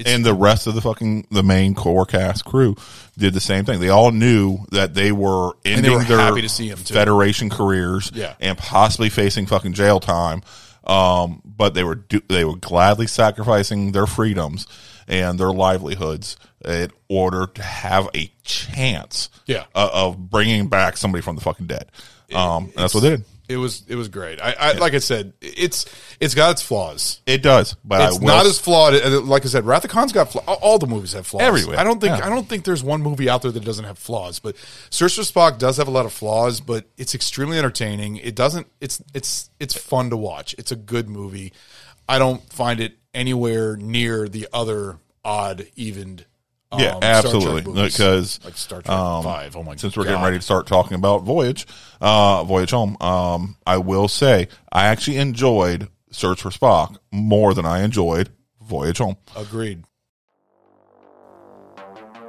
[0.00, 2.74] it's, and the rest of the fucking the main core cast crew
[3.18, 3.80] did the same thing.
[3.80, 6.78] They all knew that they were ending they were their happy to see him.
[6.78, 8.34] Federation careers, Yeah.
[8.40, 10.42] and possibly facing fucking jail time.
[10.84, 14.66] Um, but they were do, they were gladly sacrificing their freedoms
[15.06, 19.64] and their livelihoods in order to have a chance, Yeah.
[19.74, 21.90] uh, of bringing back somebody from the fucking dead.
[22.34, 23.24] Um, and that's what they did.
[23.48, 25.84] it was it was great I, I like I said it's
[26.20, 28.94] it's got its flaws It does, but it's will not as flawed.
[28.94, 30.44] uh, Like I said, Wrath of Khan's got flaws.
[30.62, 31.42] All the movies have flaws.
[31.42, 32.24] Everywhere, I don't think yeah.
[32.24, 34.38] I don't think there's one movie out there that doesn't have flaws.
[34.38, 34.54] But
[34.90, 38.18] Search for Spock does have a lot of flaws, but it's extremely entertaining.
[38.18, 38.68] It doesn't.
[38.80, 40.54] It's it's it's fun to watch.
[40.56, 41.52] It's a good movie.
[42.08, 46.26] I don't find it anywhere near the other odd evened.
[46.72, 47.72] Um, Yeah, Star absolutely.
[47.72, 47.96] movies.
[47.96, 49.56] Because like Star Trek um, Five.
[49.56, 49.76] Oh my!
[49.76, 50.10] since we're God.
[50.10, 51.66] getting ready to start talking about Voyage,
[52.00, 57.64] uh, Voyage Home, um, I will say I actually enjoyed Search for Spock more than
[57.66, 58.30] I enjoyed
[58.62, 59.16] Voyage Home.
[59.36, 59.84] agreed.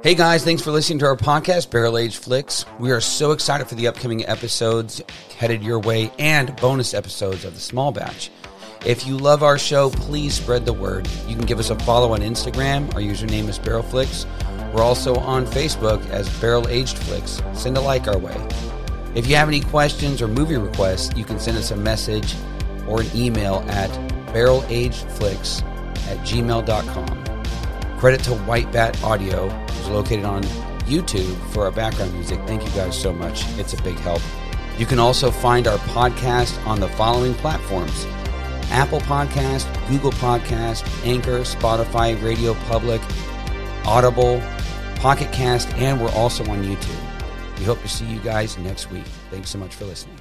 [0.02, 2.64] Hey guys, thanks for listening to our podcast, Barrel Aged Flicks.
[2.80, 5.00] We are so excited for the upcoming episodes
[5.38, 8.28] headed your way and bonus episodes of the small batch.
[8.84, 11.08] If you love our show, please spread the word.
[11.28, 12.92] You can give us a follow on Instagram.
[12.94, 14.26] Our username is Barrel Flicks.
[14.72, 17.40] We're also on Facebook as Barrel Aged Flicks.
[17.52, 18.36] Send a like our way.
[19.14, 22.34] If you have any questions or movie requests, you can send us a message
[22.88, 23.90] or an email at
[24.34, 25.62] barrelagedflicks
[26.08, 27.98] at gmail.com.
[27.98, 30.42] Credit to White Bat Audio, who's located on
[30.86, 32.40] YouTube for our background music.
[32.48, 33.44] Thank you guys so much.
[33.58, 34.22] It's a big help.
[34.76, 38.06] You can also find our podcast on the following platforms
[38.72, 43.00] Apple Podcast, Google Podcast, Anchor, Spotify, Radio Public,
[43.84, 44.40] Audible,
[44.96, 47.58] Pocket Cast, and we're also on YouTube.
[47.58, 49.04] We hope to see you guys next week.
[49.30, 50.16] Thanks so much for listening.